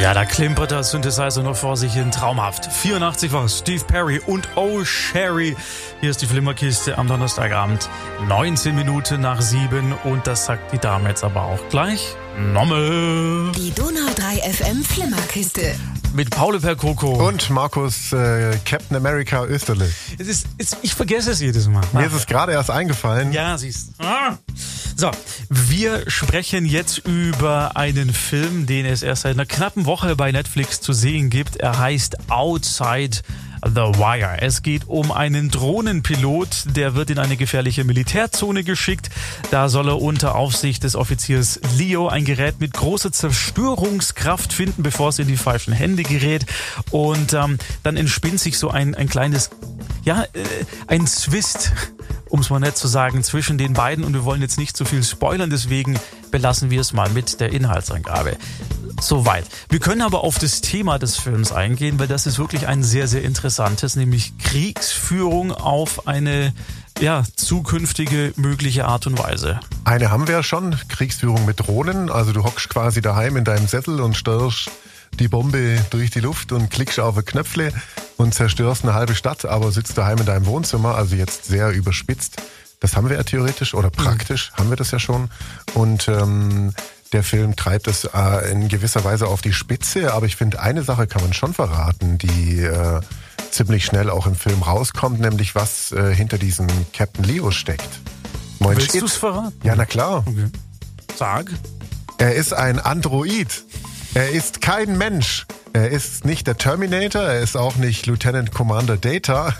Ja, 0.00 0.14
da 0.14 0.24
klimpert 0.24 0.70
der 0.70 0.82
Synthesizer 0.82 1.42
noch 1.42 1.56
vor 1.56 1.76
sich 1.76 1.92
hin. 1.92 2.10
Traumhaft. 2.10 2.66
84 2.72 3.32
war 3.32 3.48
Steve 3.48 3.84
Perry 3.84 4.20
und 4.26 4.48
Oh 4.56 4.84
Sherry. 4.84 5.56
Hier 6.00 6.10
ist 6.10 6.22
die 6.22 6.26
Flimmerkiste 6.26 6.98
am 6.98 7.08
Donnerstagabend. 7.08 7.88
19 8.28 8.74
Minuten 8.74 9.20
nach 9.20 9.40
7 9.40 9.92
und 10.04 10.26
das 10.26 10.46
sagt 10.46 10.72
die 10.72 10.78
Dame 10.78 11.08
jetzt 11.08 11.24
aber 11.24 11.42
auch 11.42 11.68
gleich. 11.68 12.16
Nommel. 12.38 13.52
Die 13.52 13.72
Donau 13.72 14.10
3 14.16 14.52
FM 14.52 14.82
Flimmerkiste 14.82 15.74
mit 16.14 16.30
Paul 16.30 16.60
Percoco. 16.60 17.26
Und 17.26 17.50
Markus 17.50 18.12
äh, 18.12 18.58
Captain 18.64 18.96
America 18.96 19.44
Österle. 19.44 19.90
Es 20.18 20.28
ist, 20.28 20.46
es, 20.58 20.76
ich 20.82 20.94
vergesse 20.94 21.30
es 21.30 21.40
jedes 21.40 21.68
Mal. 21.68 21.84
Mir 21.92 22.06
ist 22.06 22.12
es 22.12 22.26
gerade 22.26 22.52
erst 22.52 22.70
eingefallen. 22.70 23.32
Ja, 23.32 23.56
siehst 23.56 23.90
ah. 23.98 24.36
So, 24.96 25.10
wir 25.48 26.08
sprechen 26.10 26.66
jetzt 26.66 26.98
über 26.98 27.76
einen 27.76 28.12
Film, 28.12 28.66
den 28.66 28.84
es 28.84 29.02
erst 29.02 29.22
seit 29.22 29.34
einer 29.34 29.46
knappen 29.46 29.86
Woche 29.86 30.16
bei 30.16 30.32
Netflix 30.32 30.80
zu 30.80 30.92
sehen 30.92 31.30
gibt. 31.30 31.56
Er 31.56 31.78
heißt 31.78 32.30
Outside 32.30 33.18
The 33.64 33.98
Wire. 33.98 34.40
Es 34.40 34.62
geht 34.62 34.88
um 34.88 35.12
einen 35.12 35.48
Drohnenpilot, 35.48 36.76
der 36.76 36.94
wird 36.94 37.10
in 37.10 37.18
eine 37.18 37.36
gefährliche 37.36 37.84
Militärzone 37.84 38.64
geschickt. 38.64 39.10
Da 39.50 39.68
soll 39.68 39.88
er 39.88 40.02
unter 40.02 40.34
Aufsicht 40.34 40.82
des 40.84 40.96
Offiziers 40.96 41.60
Leo 41.76 42.08
ein 42.08 42.24
Gerät 42.24 42.60
mit 42.60 42.72
großer 42.72 43.12
Zerstörungskraft 43.12 44.52
finden, 44.52 44.82
bevor 44.82 45.10
es 45.10 45.18
in 45.18 45.28
die 45.28 45.36
falschen 45.36 45.72
Hände 45.72 46.02
gerät. 46.02 46.46
Und 46.90 47.34
ähm, 47.34 47.58
dann 47.82 47.96
entspinnt 47.96 48.40
sich 48.40 48.58
so 48.58 48.70
ein, 48.70 48.94
ein 48.94 49.08
kleines, 49.08 49.50
ja, 50.04 50.22
äh, 50.22 50.44
ein 50.88 51.06
Zwist 51.06 51.72
um 52.32 52.40
es 52.40 52.48
mal 52.48 52.60
nett 52.60 52.78
zu 52.78 52.88
sagen, 52.88 53.22
zwischen 53.22 53.58
den 53.58 53.74
beiden 53.74 54.04
und 54.04 54.14
wir 54.14 54.24
wollen 54.24 54.40
jetzt 54.40 54.56
nicht 54.56 54.74
zu 54.74 54.86
viel 54.86 55.02
spoilern, 55.02 55.50
deswegen 55.50 56.00
belassen 56.30 56.70
wir 56.70 56.80
es 56.80 56.94
mal 56.94 57.10
mit 57.10 57.40
der 57.40 57.52
Inhaltsangabe. 57.52 58.38
Soweit. 59.02 59.44
Wir 59.68 59.80
können 59.80 60.00
aber 60.00 60.22
auf 60.22 60.38
das 60.38 60.60
Thema 60.60 60.98
des 60.98 61.16
Films 61.16 61.50
eingehen, 61.50 61.98
weil 61.98 62.06
das 62.06 62.26
ist 62.26 62.38
wirklich 62.38 62.68
ein 62.68 62.84
sehr, 62.84 63.08
sehr 63.08 63.22
interessantes, 63.22 63.96
nämlich 63.96 64.38
Kriegsführung 64.38 65.50
auf 65.50 66.06
eine 66.06 66.54
ja, 67.00 67.24
zukünftige 67.34 68.32
mögliche 68.36 68.84
Art 68.84 69.08
und 69.08 69.18
Weise. 69.18 69.58
Eine 69.82 70.12
haben 70.12 70.28
wir 70.28 70.36
ja 70.36 70.42
schon, 70.44 70.76
Kriegsführung 70.88 71.44
mit 71.46 71.58
Drohnen. 71.58 72.10
Also 72.10 72.32
du 72.32 72.44
hockst 72.44 72.68
quasi 72.68 73.02
daheim 73.02 73.36
in 73.36 73.44
deinem 73.44 73.66
Sessel 73.66 74.00
und 74.00 74.16
störst 74.16 74.70
die 75.18 75.26
Bombe 75.26 75.84
durch 75.90 76.10
die 76.10 76.20
Luft 76.20 76.52
und 76.52 76.70
klickst 76.70 77.00
auf 77.00 77.16
ein 77.16 77.24
Knöpfle 77.24 77.72
und 78.18 78.34
zerstörst 78.34 78.84
eine 78.84 78.94
halbe 78.94 79.16
Stadt, 79.16 79.44
aber 79.44 79.72
sitzt 79.72 79.98
daheim 79.98 80.18
in 80.18 80.26
deinem 80.26 80.46
Wohnzimmer, 80.46 80.94
also 80.94 81.16
jetzt 81.16 81.46
sehr 81.46 81.70
überspitzt. 81.72 82.40
Das 82.78 82.96
haben 82.96 83.08
wir 83.08 83.16
ja 83.16 83.22
theoretisch 83.24 83.74
oder 83.74 83.90
praktisch 83.90 84.52
mhm. 84.52 84.56
haben 84.58 84.70
wir 84.70 84.76
das 84.76 84.92
ja 84.92 85.00
schon. 85.00 85.28
Und 85.74 86.06
ähm, 86.08 86.72
der 87.12 87.22
Film 87.22 87.56
treibt 87.56 87.86
es 87.88 88.04
äh, 88.04 88.50
in 88.50 88.68
gewisser 88.68 89.04
Weise 89.04 89.26
auf 89.26 89.42
die 89.42 89.52
Spitze, 89.52 90.14
aber 90.14 90.26
ich 90.26 90.36
finde, 90.36 90.60
eine 90.60 90.82
Sache 90.82 91.06
kann 91.06 91.22
man 91.22 91.32
schon 91.32 91.54
verraten, 91.54 92.18
die 92.18 92.60
äh, 92.60 93.00
ziemlich 93.50 93.84
schnell 93.84 94.10
auch 94.10 94.26
im 94.26 94.34
Film 94.34 94.62
rauskommt, 94.62 95.20
nämlich 95.20 95.54
was 95.54 95.92
äh, 95.92 96.14
hinter 96.14 96.38
diesem 96.38 96.66
Captain 96.92 97.24
Leo 97.24 97.50
steckt. 97.50 97.88
Moin 98.58 98.76
Willst 98.76 98.94
du 98.94 99.04
es 99.04 99.16
verraten? 99.16 99.54
Ja, 99.62 99.74
na 99.76 99.84
klar. 99.84 100.24
Okay. 100.26 100.46
Sag. 101.16 101.50
Er 102.18 102.34
ist 102.34 102.54
ein 102.54 102.78
Android. 102.78 103.64
Er 104.14 104.30
ist 104.30 104.60
kein 104.60 104.96
Mensch. 104.96 105.46
Er 105.74 105.90
ist 105.90 106.26
nicht 106.26 106.46
der 106.46 106.58
Terminator, 106.58 107.22
er 107.22 107.40
ist 107.40 107.56
auch 107.56 107.76
nicht 107.76 108.06
Lieutenant 108.06 108.52
Commander 108.52 108.98
Data, 108.98 109.54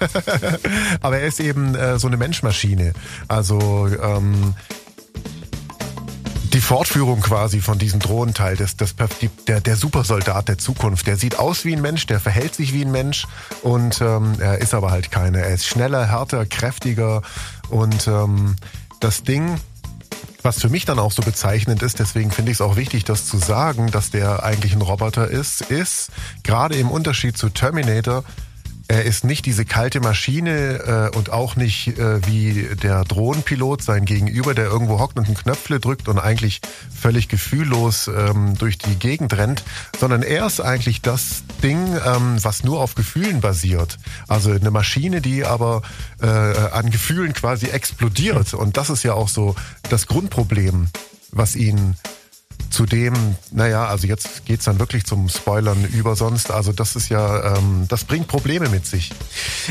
aber 1.00 1.18
er 1.18 1.26
ist 1.26 1.40
eben 1.40 1.74
äh, 1.74 1.98
so 1.98 2.06
eine 2.06 2.18
Menschmaschine. 2.18 2.92
Also 3.28 3.88
ähm, 3.88 4.54
die 6.52 6.60
Fortführung 6.60 7.20
quasi 7.20 7.60
von 7.60 7.78
diesem 7.78 8.00
Drohnenteil, 8.00 8.56
das, 8.56 8.76
das, 8.76 8.94
der, 9.48 9.60
der 9.60 9.76
Supersoldat 9.76 10.48
der 10.48 10.58
Zukunft, 10.58 11.06
der 11.06 11.16
sieht 11.16 11.38
aus 11.38 11.64
wie 11.64 11.74
ein 11.74 11.80
Mensch, 11.80 12.06
der 12.06 12.20
verhält 12.20 12.54
sich 12.54 12.74
wie 12.74 12.84
ein 12.84 12.90
Mensch 12.90 13.26
und 13.62 14.00
ähm, 14.00 14.34
er 14.38 14.58
ist 14.58 14.74
aber 14.74 14.90
halt 14.90 15.10
keiner. 15.10 15.38
Er 15.38 15.54
ist 15.54 15.66
schneller, 15.66 16.06
härter, 16.06 16.44
kräftiger 16.44 17.22
und 17.70 18.06
ähm, 18.06 18.56
das 19.00 19.22
Ding, 19.22 19.58
was 20.42 20.60
für 20.60 20.68
mich 20.68 20.84
dann 20.84 20.98
auch 20.98 21.12
so 21.12 21.22
bezeichnend 21.22 21.82
ist, 21.82 21.98
deswegen 22.00 22.30
finde 22.30 22.50
ich 22.50 22.58
es 22.58 22.60
auch 22.60 22.76
wichtig, 22.76 23.04
das 23.04 23.26
zu 23.26 23.38
sagen, 23.38 23.90
dass 23.90 24.10
der 24.10 24.42
eigentlich 24.42 24.74
ein 24.74 24.82
Roboter 24.82 25.28
ist, 25.28 25.62
ist 25.62 26.10
gerade 26.42 26.76
im 26.76 26.90
Unterschied 26.90 27.38
zu 27.38 27.48
Terminator, 27.48 28.24
er 28.92 29.04
ist 29.06 29.24
nicht 29.24 29.46
diese 29.46 29.64
kalte 29.64 30.00
Maschine 30.00 31.10
äh, 31.12 31.16
und 31.16 31.30
auch 31.32 31.56
nicht 31.56 31.98
äh, 31.98 32.26
wie 32.26 32.68
der 32.82 33.04
Drohnenpilot 33.04 33.82
sein 33.82 34.04
Gegenüber, 34.04 34.52
der 34.52 34.66
irgendwo 34.66 34.98
hockt 34.98 35.18
und 35.18 35.24
einen 35.24 35.34
Knöpfle 35.34 35.80
drückt 35.80 36.08
und 36.08 36.18
eigentlich 36.18 36.60
völlig 36.94 37.28
gefühllos 37.28 38.08
ähm, 38.08 38.52
durch 38.58 38.76
die 38.76 38.96
Gegend 38.96 39.34
rennt, 39.34 39.64
sondern 39.98 40.22
er 40.22 40.44
ist 40.44 40.60
eigentlich 40.60 41.00
das 41.00 41.42
Ding, 41.62 41.78
ähm, 42.04 42.36
was 42.42 42.64
nur 42.64 42.82
auf 42.82 42.94
Gefühlen 42.94 43.40
basiert. 43.40 43.96
Also 44.28 44.50
eine 44.50 44.70
Maschine, 44.70 45.22
die 45.22 45.46
aber 45.46 45.80
äh, 46.20 46.26
an 46.26 46.90
Gefühlen 46.90 47.32
quasi 47.32 47.68
explodiert. 47.68 48.52
Und 48.52 48.76
das 48.76 48.90
ist 48.90 49.04
ja 49.04 49.14
auch 49.14 49.28
so 49.28 49.54
das 49.88 50.06
Grundproblem, 50.06 50.88
was 51.30 51.56
ihn 51.56 51.96
Zudem, 52.72 53.36
naja, 53.50 53.84
also 53.84 54.06
jetzt 54.06 54.46
geht's 54.46 54.64
dann 54.64 54.78
wirklich 54.78 55.04
zum 55.04 55.28
Spoilern 55.28 55.84
über 55.92 56.16
sonst. 56.16 56.50
Also 56.50 56.72
das 56.72 56.96
ist 56.96 57.10
ja, 57.10 57.56
ähm, 57.56 57.84
das 57.88 58.04
bringt 58.04 58.28
Probleme 58.28 58.70
mit 58.70 58.86
sich. 58.86 59.10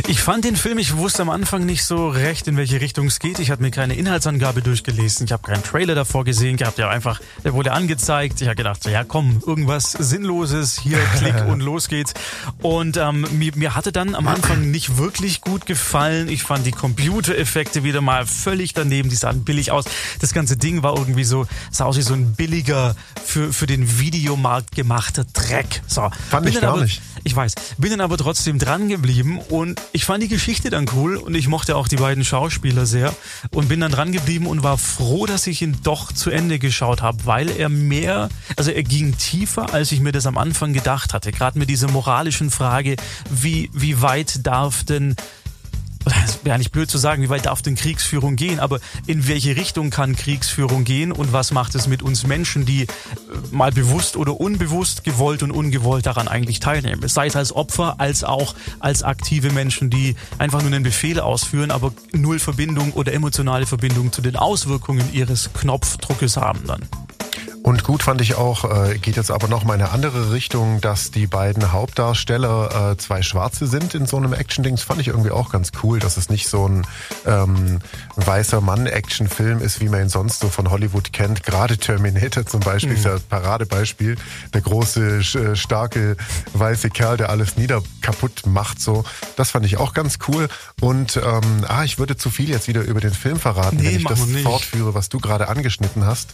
Ich 0.07 0.21
fand 0.21 0.45
den 0.45 0.55
Film, 0.55 0.77
ich 0.77 0.95
wusste 0.97 1.23
am 1.23 1.31
Anfang 1.31 1.65
nicht 1.65 1.83
so 1.83 2.09
recht, 2.09 2.47
in 2.47 2.57
welche 2.57 2.79
Richtung 2.79 3.07
es 3.07 3.17
geht. 3.17 3.39
Ich 3.39 3.49
hatte 3.49 3.63
mir 3.63 3.71
keine 3.71 3.95
Inhaltsangabe 3.95 4.61
durchgelesen. 4.61 5.25
Ich 5.25 5.31
habe 5.31 5.41
keinen 5.41 5.63
Trailer 5.63 5.95
davor 5.95 6.25
gesehen 6.25 6.57
gehabt. 6.57 6.77
Ja, 6.77 6.89
einfach, 6.89 7.19
der 7.43 7.53
wurde 7.53 7.71
angezeigt. 7.71 8.39
Ich 8.39 8.47
habe 8.47 8.55
gedacht, 8.55 8.85
ja 8.85 9.03
komm, 9.03 9.41
irgendwas 9.47 9.93
Sinnloses, 9.93 10.79
hier 10.79 10.99
klick 11.17 11.43
und 11.47 11.59
los 11.59 11.87
geht's. 11.87 12.13
Und 12.61 12.97
ähm, 12.97 13.25
mir, 13.31 13.53
mir 13.55 13.75
hatte 13.75 13.91
dann 13.91 14.13
am 14.13 14.27
Anfang 14.27 14.69
nicht 14.69 14.97
wirklich 14.97 15.41
gut 15.41 15.65
gefallen. 15.65 16.29
Ich 16.29 16.43
fand 16.43 16.67
die 16.67 16.71
Computereffekte 16.71 17.83
wieder 17.83 18.01
mal 18.01 18.27
völlig 18.27 18.75
daneben. 18.75 19.09
Die 19.09 19.15
sahen 19.15 19.43
billig 19.43 19.71
aus. 19.71 19.85
Das 20.19 20.33
ganze 20.33 20.55
Ding 20.55 20.83
war 20.83 20.95
irgendwie 20.95 21.23
so, 21.23 21.47
sah 21.71 21.85
aus 21.85 21.97
wie 21.97 22.03
so 22.03 22.13
ein 22.13 22.35
billiger 22.35 22.90
für, 23.23 23.53
für 23.53 23.65
den 23.65 23.99
Videomarkt 23.99 24.75
gemachter 24.75 25.25
Dreck. 25.25 25.81
So. 25.87 26.09
Fand 26.29 26.47
ich 26.49 26.59
gar 26.59 26.73
aber, 26.73 26.83
nicht. 26.83 27.01
Ich 27.23 27.35
weiß. 27.35 27.53
Bin 27.77 27.91
dann 27.91 28.01
aber 28.01 28.17
trotzdem 28.17 28.57
dran 28.57 28.89
geblieben 28.89 29.39
und 29.49 29.79
ich 29.91 30.05
fand 30.05 30.23
die 30.23 30.27
Geschichte 30.27 30.69
dann 30.69 30.87
cool 30.95 31.17
und 31.17 31.35
ich 31.35 31.47
mochte 31.47 31.75
auch 31.75 31.87
die 31.87 31.97
beiden 31.97 32.23
Schauspieler 32.23 32.85
sehr 32.85 33.13
und 33.51 33.69
bin 33.69 33.79
dann 33.79 33.91
dran 33.91 34.11
geblieben 34.11 34.47
und 34.47 34.63
war 34.63 34.77
froh, 34.77 35.25
dass 35.25 35.47
ich 35.47 35.61
ihn 35.61 35.77
doch 35.83 36.11
zu 36.11 36.29
Ende 36.29 36.59
geschaut 36.59 37.01
habe, 37.01 37.25
weil 37.25 37.49
er 37.49 37.69
mehr, 37.69 38.29
also 38.57 38.71
er 38.71 38.83
ging 38.83 39.17
tiefer, 39.17 39.73
als 39.73 39.91
ich 39.91 39.99
mir 39.99 40.11
das 40.11 40.25
am 40.25 40.37
Anfang 40.37 40.73
gedacht 40.73 41.13
hatte. 41.13 41.31
Gerade 41.31 41.59
mit 41.59 41.69
dieser 41.69 41.91
moralischen 41.91 42.49
Frage, 42.49 42.95
wie, 43.29 43.69
wie 43.73 44.01
weit 44.01 44.45
darf 44.45 44.83
denn 44.83 45.15
das 46.05 46.43
wäre 46.43 46.57
nicht 46.57 46.71
blöd 46.71 46.89
zu 46.89 46.97
sagen, 46.97 47.21
wie 47.21 47.29
weit 47.29 47.45
darf 47.45 47.61
denn 47.61 47.75
Kriegsführung 47.75 48.35
gehen, 48.35 48.59
aber 48.59 48.79
in 49.07 49.27
welche 49.27 49.55
Richtung 49.55 49.89
kann 49.89 50.15
Kriegsführung 50.15 50.83
gehen 50.83 51.11
und 51.11 51.33
was 51.33 51.51
macht 51.51 51.75
es 51.75 51.87
mit 51.87 52.01
uns 52.01 52.25
Menschen, 52.25 52.65
die 52.65 52.83
äh, 52.83 52.87
mal 53.51 53.71
bewusst 53.71 54.17
oder 54.17 54.39
unbewusst, 54.39 55.03
gewollt 55.03 55.43
und 55.43 55.51
ungewollt 55.51 56.05
daran 56.05 56.27
eigentlich 56.27 56.59
teilnehmen. 56.59 57.07
Sei 57.07 57.27
es 57.27 57.35
als 57.35 57.55
Opfer, 57.55 57.99
als 57.99 58.23
auch 58.23 58.55
als 58.79 59.03
aktive 59.03 59.51
Menschen, 59.51 59.89
die 59.89 60.15
einfach 60.37 60.61
nur 60.61 60.71
einen 60.71 60.83
Befehl 60.83 61.19
ausführen, 61.19 61.71
aber 61.71 61.93
null 62.13 62.39
Verbindung 62.39 62.93
oder 62.93 63.13
emotionale 63.13 63.65
Verbindung 63.65 64.11
zu 64.11 64.21
den 64.21 64.35
Auswirkungen 64.35 65.13
ihres 65.13 65.51
Knopfdruckes 65.53 66.37
haben 66.37 66.61
dann. 66.65 66.81
Und 67.63 67.83
gut 67.83 68.01
fand 68.01 68.21
ich 68.21 68.35
auch, 68.35 68.65
äh, 68.65 68.97
geht 68.97 69.17
jetzt 69.17 69.29
aber 69.29 69.47
noch 69.47 69.63
mal 69.63 69.75
in 69.75 69.81
eine 69.81 69.91
andere 69.91 70.31
Richtung, 70.31 70.81
dass 70.81 71.11
die 71.11 71.27
beiden 71.27 71.71
Hauptdarsteller 71.71 72.91
äh, 72.91 72.97
zwei 72.97 73.21
Schwarze 73.21 73.67
sind 73.67 73.93
in 73.93 74.07
so 74.07 74.17
einem 74.17 74.33
Action-Ding. 74.33 74.75
Das 74.75 74.83
fand 74.83 74.99
ich 74.99 75.09
irgendwie 75.09 75.29
auch 75.31 75.51
ganz 75.51 75.71
cool, 75.83 75.99
dass 75.99 76.17
es 76.17 76.29
nicht 76.29 76.47
so 76.47 76.67
ein 76.67 76.87
ähm, 77.25 77.79
weißer 78.15 78.61
Mann-Action-Film 78.61 79.61
ist, 79.61 79.79
wie 79.79 79.89
man 79.89 80.01
ihn 80.01 80.09
sonst 80.09 80.39
so 80.39 80.49
von 80.49 80.71
Hollywood 80.71 81.13
kennt. 81.13 81.43
Gerade 81.43 81.77
Terminator 81.77 82.45
zum 82.45 82.61
Beispiel 82.61 82.91
mhm. 82.91 82.97
ist 82.97 83.05
ja 83.05 83.11
das 83.11 83.21
Paradebeispiel. 83.23 84.17
Der 84.53 84.61
große, 84.61 85.19
äh, 85.19 85.55
starke, 85.55 86.17
weiße 86.53 86.89
Kerl, 86.89 87.17
der 87.17 87.29
alles 87.29 87.57
nieder 87.57 87.83
kaputt 88.01 88.43
macht. 88.47 88.81
So, 88.81 89.03
Das 89.35 89.51
fand 89.51 89.67
ich 89.67 89.77
auch 89.77 89.93
ganz 89.93 90.17
cool. 90.27 90.47
Und 90.79 91.17
ähm, 91.17 91.65
ah, 91.67 91.83
ich 91.83 91.99
würde 91.99 92.17
zu 92.17 92.31
viel 92.31 92.49
jetzt 92.49 92.67
wieder 92.67 92.81
über 92.81 93.01
den 93.01 93.13
Film 93.13 93.39
verraten, 93.39 93.77
nee, 93.77 93.85
wenn 93.85 93.97
ich 93.97 94.03
das 94.05 94.19
fortführe, 94.41 94.95
was 94.95 95.09
du 95.09 95.19
gerade 95.19 95.47
angeschnitten 95.47 96.05
hast. 96.05 96.33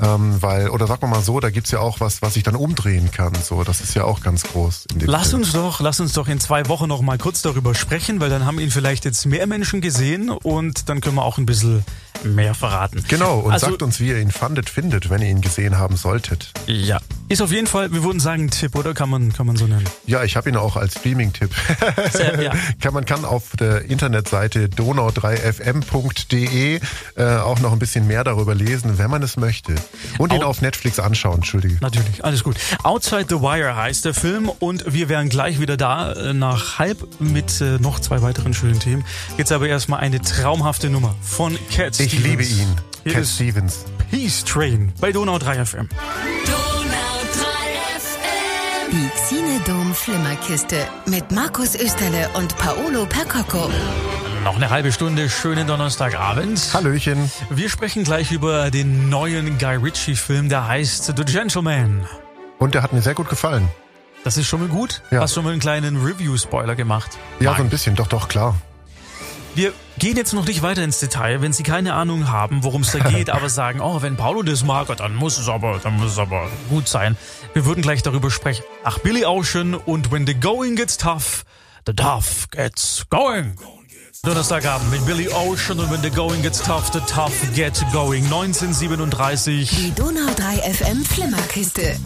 Ähm, 0.00 0.40
weil, 0.40 0.68
oder 0.70 0.86
sag 0.86 1.02
mal 1.02 1.22
so, 1.22 1.40
da 1.40 1.50
gibt's 1.50 1.70
ja 1.70 1.80
auch 1.80 2.00
was, 2.00 2.22
was 2.22 2.36
ich 2.36 2.42
dann 2.42 2.56
umdrehen 2.56 3.10
kann. 3.10 3.34
So, 3.34 3.64
das 3.64 3.80
ist 3.80 3.94
ja 3.94 4.04
auch 4.04 4.20
ganz 4.20 4.44
groß. 4.44 4.86
lass 5.00 5.30
Film. 5.30 5.42
uns 5.42 5.52
doch, 5.52 5.80
lass 5.80 6.00
uns 6.00 6.12
doch 6.12 6.28
in 6.28 6.40
zwei 6.40 6.68
Wochen 6.68 6.88
noch 6.88 7.02
mal 7.02 7.18
kurz 7.18 7.42
darüber 7.42 7.74
sprechen, 7.74 8.20
weil 8.20 8.30
dann 8.30 8.46
haben 8.46 8.58
ihn 8.58 8.70
vielleicht 8.70 9.04
jetzt 9.04 9.26
mehr 9.26 9.46
Menschen 9.46 9.80
gesehen 9.80 10.30
und 10.30 10.88
dann 10.88 11.00
können 11.00 11.16
wir 11.16 11.24
auch 11.24 11.38
ein 11.38 11.46
bisschen 11.46 11.84
mehr 12.24 12.54
verraten. 12.54 13.04
Genau, 13.08 13.40
und 13.40 13.52
also, 13.52 13.70
sagt 13.70 13.82
uns, 13.82 14.00
wie 14.00 14.08
ihr 14.08 14.18
ihn 14.18 14.30
fandet, 14.30 14.70
findet, 14.70 15.10
wenn 15.10 15.22
ihr 15.22 15.28
ihn 15.28 15.40
gesehen 15.40 15.78
haben 15.78 15.96
solltet. 15.96 16.52
Ja. 16.66 17.00
Ist 17.32 17.40
auf 17.40 17.50
jeden 17.50 17.66
Fall, 17.66 17.90
wir 17.94 18.04
würden 18.04 18.20
sagen, 18.20 18.50
Tipp, 18.50 18.76
oder 18.76 18.92
kann 18.92 19.08
man, 19.08 19.32
kann 19.32 19.46
man 19.46 19.56
so 19.56 19.66
nennen? 19.66 19.86
Ja, 20.04 20.22
ich 20.22 20.36
habe 20.36 20.50
ihn 20.50 20.56
auch 20.56 20.76
als 20.76 20.98
Streaming-Tipp. 20.98 21.48
ja. 22.42 22.52
kann, 22.82 22.92
man 22.92 23.06
kann 23.06 23.24
auf 23.24 23.56
der 23.58 23.86
Internetseite 23.86 24.68
donau3fm.de 24.68 26.78
äh, 27.16 27.36
auch 27.38 27.58
noch 27.60 27.72
ein 27.72 27.78
bisschen 27.78 28.06
mehr 28.06 28.22
darüber 28.22 28.54
lesen, 28.54 28.98
wenn 28.98 29.08
man 29.08 29.22
es 29.22 29.38
möchte. 29.38 29.74
Und 30.18 30.34
ihn 30.34 30.40
Out 30.40 30.44
auf 30.44 30.60
Netflix 30.60 31.00
anschauen, 31.00 31.36
Entschuldige. 31.36 31.78
Natürlich, 31.80 32.22
alles 32.22 32.44
gut. 32.44 32.56
Outside 32.82 33.24
the 33.30 33.36
Wire 33.36 33.76
heißt 33.76 34.04
der 34.04 34.12
Film 34.12 34.50
und 34.50 34.92
wir 34.92 35.08
wären 35.08 35.30
gleich 35.30 35.58
wieder 35.58 35.78
da 35.78 36.12
äh, 36.12 36.34
nach 36.34 36.78
halb 36.78 36.98
mit 37.18 37.62
äh, 37.62 37.78
noch 37.78 37.98
zwei 37.98 38.20
weiteren 38.20 38.52
schönen 38.52 38.78
Themen. 38.78 39.06
Jetzt 39.38 39.52
aber 39.52 39.68
erstmal 39.68 40.00
eine 40.00 40.20
traumhafte 40.20 40.90
Nummer 40.90 41.16
von 41.22 41.58
Cat 41.74 41.98
Ich 41.98 42.12
Stevens. 42.12 42.28
liebe 42.28 42.42
ihn. 42.42 42.76
Hier 43.04 43.14
Cat 43.14 43.26
Stevens. 43.26 43.86
Peace 44.10 44.44
Train 44.44 44.92
bei 45.00 45.12
Donau 45.12 45.38
3 45.38 45.64
FM. 45.64 45.88
Die 48.92 49.08
Xinedom 49.08 49.94
Flimmerkiste 49.94 50.76
mit 51.06 51.32
Markus 51.32 51.74
Österle 51.74 52.28
und 52.34 52.54
Paolo 52.58 53.06
Percocco. 53.06 53.70
Noch 54.44 54.56
eine 54.56 54.68
halbe 54.68 54.92
Stunde 54.92 55.30
schönen 55.30 55.66
Donnerstagabend. 55.66 56.60
Hallöchen. 56.74 57.30
Wir 57.48 57.70
sprechen 57.70 58.04
gleich 58.04 58.32
über 58.32 58.70
den 58.70 59.08
neuen 59.08 59.56
Guy 59.56 59.76
Ritchie-Film, 59.76 60.50
der 60.50 60.68
heißt 60.68 61.10
The 61.16 61.24
Gentleman. 61.24 62.06
Und 62.58 62.74
der 62.74 62.82
hat 62.82 62.92
mir 62.92 63.00
sehr 63.00 63.14
gut 63.14 63.30
gefallen. 63.30 63.66
Das 64.24 64.36
ist 64.36 64.46
schon 64.46 64.60
mal 64.60 64.68
gut. 64.68 65.00
Ja. 65.10 65.20
Hast 65.22 65.32
schon 65.32 65.44
mal 65.44 65.52
einen 65.52 65.60
kleinen 65.60 66.04
Review-Spoiler 66.04 66.74
gemacht? 66.74 67.12
Ja, 67.40 67.52
Nein. 67.52 67.56
so 67.56 67.62
ein 67.64 67.70
bisschen, 67.70 67.94
doch, 67.96 68.08
doch, 68.08 68.28
klar. 68.28 68.54
Wir 69.54 69.74
gehen 69.98 70.16
jetzt 70.16 70.32
noch 70.32 70.46
nicht 70.46 70.62
weiter 70.62 70.82
ins 70.82 70.98
Detail, 70.98 71.42
wenn 71.42 71.52
Sie 71.52 71.62
keine 71.62 71.92
Ahnung 71.94 72.30
haben, 72.30 72.64
worum 72.64 72.82
es 72.82 72.92
da 72.92 73.00
geht, 73.00 73.28
aber 73.30 73.50
sagen, 73.50 73.80
oh, 73.80 74.00
wenn 74.00 74.16
Paulo 74.16 74.42
das 74.42 74.64
mag, 74.64 74.88
dann 74.96 75.14
muss 75.14 75.38
es 75.38 75.48
aber, 75.48 75.78
dann 75.82 75.98
muss 75.98 76.12
es 76.12 76.18
aber 76.18 76.48
gut 76.70 76.88
sein. 76.88 77.16
Wir 77.52 77.66
würden 77.66 77.82
gleich 77.82 78.02
darüber 78.02 78.30
sprechen. 78.30 78.64
Ach, 78.82 78.98
Billy 78.98 79.26
Ocean 79.26 79.74
und 79.74 80.10
When 80.10 80.26
the 80.26 80.34
Going 80.34 80.76
Gets 80.76 80.96
Tough, 80.96 81.44
the 81.86 81.92
Tough 81.92 82.48
Gets 82.50 83.04
Going. 83.10 83.56
Donnerstagabend 84.22 84.90
mit 84.90 85.04
Billy 85.04 85.28
Ocean 85.28 85.80
und 85.80 85.90
When 85.90 86.00
the 86.00 86.10
Going 86.10 86.42
Gets 86.42 86.62
Tough, 86.62 86.90
the 86.92 87.00
Tough 87.00 87.32
Get 87.54 87.84
Going. 87.92 88.24
1937. 88.24 89.68
Die 89.68 89.92
Donau 89.94 90.32
3 90.34 90.72
FM 90.72 91.04
Flimmerkiste 91.04 91.96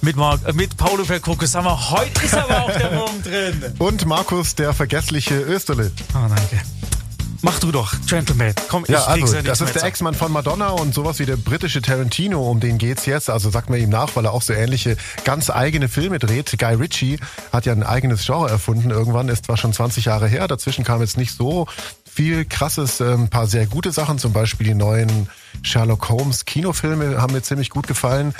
mit, 0.00 0.16
Mark, 0.16 0.40
äh, 0.46 0.52
mit 0.52 0.76
Paulo 0.76 1.04
Verkruckes. 1.04 1.52
Sag 1.52 1.64
mal, 1.64 1.90
heute 1.90 2.24
ist 2.24 2.34
aber 2.34 2.62
auch 2.62 2.72
der 2.72 2.96
Wurm 2.96 3.22
drin. 3.22 3.74
Und 3.78 4.06
Markus, 4.06 4.54
der 4.54 4.72
vergessliche 4.72 5.40
Österle. 5.40 5.90
Oh, 6.14 6.28
danke. 6.28 6.62
Mach 7.42 7.58
du 7.60 7.70
doch, 7.70 7.94
Gentleman. 8.06 8.54
Komm, 8.68 8.84
ja, 8.88 9.14
ich 9.14 9.22
also, 9.22 9.40
das 9.42 9.60
ist 9.60 9.74
der 9.74 9.84
Ex-Mann 9.84 10.14
von 10.14 10.32
Madonna 10.32 10.70
und 10.70 10.94
sowas 10.94 11.18
wie 11.18 11.26
der 11.26 11.36
britische 11.36 11.82
Tarantino, 11.82 12.50
um 12.50 12.60
den 12.60 12.78
geht's 12.78 13.06
jetzt. 13.06 13.30
Also 13.30 13.50
sagt 13.50 13.70
man 13.70 13.78
ihm 13.78 13.90
nach, 13.90 14.16
weil 14.16 14.24
er 14.24 14.32
auch 14.32 14.42
so 14.42 14.52
ähnliche, 14.52 14.96
ganz 15.24 15.50
eigene 15.50 15.88
Filme 15.88 16.18
dreht. 16.18 16.56
Guy 16.58 16.74
Ritchie 16.74 17.20
hat 17.52 17.66
ja 17.66 17.72
ein 17.72 17.82
eigenes 17.82 18.24
Genre 18.24 18.48
erfunden 18.48 18.90
irgendwann, 18.90 19.28
ist 19.28 19.46
zwar 19.46 19.56
schon 19.56 19.72
20 19.72 20.06
Jahre 20.06 20.26
her. 20.26 20.48
Dazwischen 20.48 20.84
kam 20.84 21.00
jetzt 21.00 21.16
nicht 21.16 21.36
so 21.36 21.66
viel 22.16 22.46
krasses, 22.46 23.02
ein 23.02 23.28
paar 23.28 23.46
sehr 23.46 23.66
gute 23.66 23.92
Sachen, 23.92 24.18
zum 24.18 24.32
Beispiel 24.32 24.66
die 24.66 24.74
neuen 24.74 25.28
Sherlock 25.62 26.08
Holmes 26.08 26.46
Kinofilme 26.46 27.20
haben 27.20 27.34
mir 27.34 27.42
ziemlich 27.42 27.68
gut 27.68 27.86
gefallen. 27.86 28.34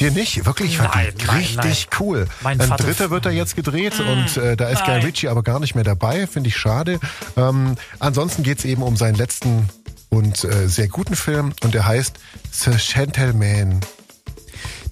Dir 0.00 0.10
nicht? 0.10 0.46
Wirklich? 0.46 0.78
Nein, 0.78 1.12
nein 1.26 1.36
richtig 1.36 1.88
nein. 1.90 2.00
cool. 2.00 2.26
Mein 2.40 2.58
Ein 2.60 2.70
dritter 2.70 3.10
wird 3.10 3.26
da 3.26 3.30
jetzt 3.30 3.54
gedreht 3.54 3.98
mmh, 3.98 4.10
und 4.10 4.36
äh, 4.38 4.56
da 4.56 4.68
ist 4.68 4.86
nein. 4.86 5.00
Guy 5.00 5.06
Ritchie 5.06 5.28
aber 5.28 5.42
gar 5.42 5.60
nicht 5.60 5.74
mehr 5.74 5.84
dabei, 5.84 6.26
finde 6.26 6.48
ich 6.48 6.56
schade. 6.56 7.00
Ähm, 7.36 7.74
ansonsten 7.98 8.42
geht's 8.44 8.64
eben 8.64 8.82
um 8.82 8.96
seinen 8.96 9.16
letzten 9.16 9.68
und 10.08 10.44
äh, 10.44 10.66
sehr 10.66 10.88
guten 10.88 11.14
Film 11.14 11.52
und 11.62 11.74
der 11.74 11.86
heißt 11.86 12.18
The 12.50 12.70
Gentleman. 12.78 13.80